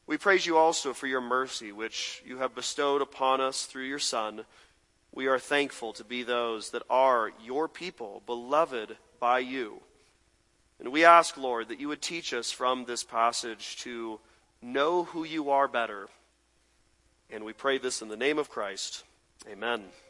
We 0.07 0.19
praise 0.19 0.45
you 0.45 0.59
also 0.59 0.93
for 0.93 1.07
your 1.07 1.23
mercy, 1.23 1.73
which 1.73 2.23
you 2.27 2.39
have 2.39 2.55
bestowed 2.55 3.01
upon 3.01 3.41
us 3.41 3.65
through 3.65 3.85
your 3.85 3.99
Son. 3.99 4.45
we 5.13 5.29
are 5.29 5.39
thankful 5.39 5.93
to 5.93 6.05
be 6.05 6.25
those 6.25 6.71
that 6.71 6.83
are 6.91 7.31
your 7.43 7.69
people, 7.69 8.23
beloved 8.27 8.97
by 9.21 9.39
you. 9.39 9.81
And 10.81 10.91
we 10.91 11.05
ask, 11.05 11.37
Lord, 11.37 11.69
that 11.69 11.81
you 11.81 11.89
would 11.89 12.03
teach 12.03 12.35
us 12.35 12.51
from 12.51 12.85
this 12.85 13.05
passage 13.05 13.77
to 13.79 14.19
know 14.61 15.05
who 15.05 15.25
you 15.25 15.51
are 15.51 15.69
better. 15.69 16.09
And 17.31 17.45
we 17.45 17.53
pray 17.53 17.79
this 17.79 18.03
in 18.03 18.09
the 18.09 18.17
name 18.17 18.39
of 18.39 18.51
Christ. 18.51 19.05
Amen. 19.49 19.85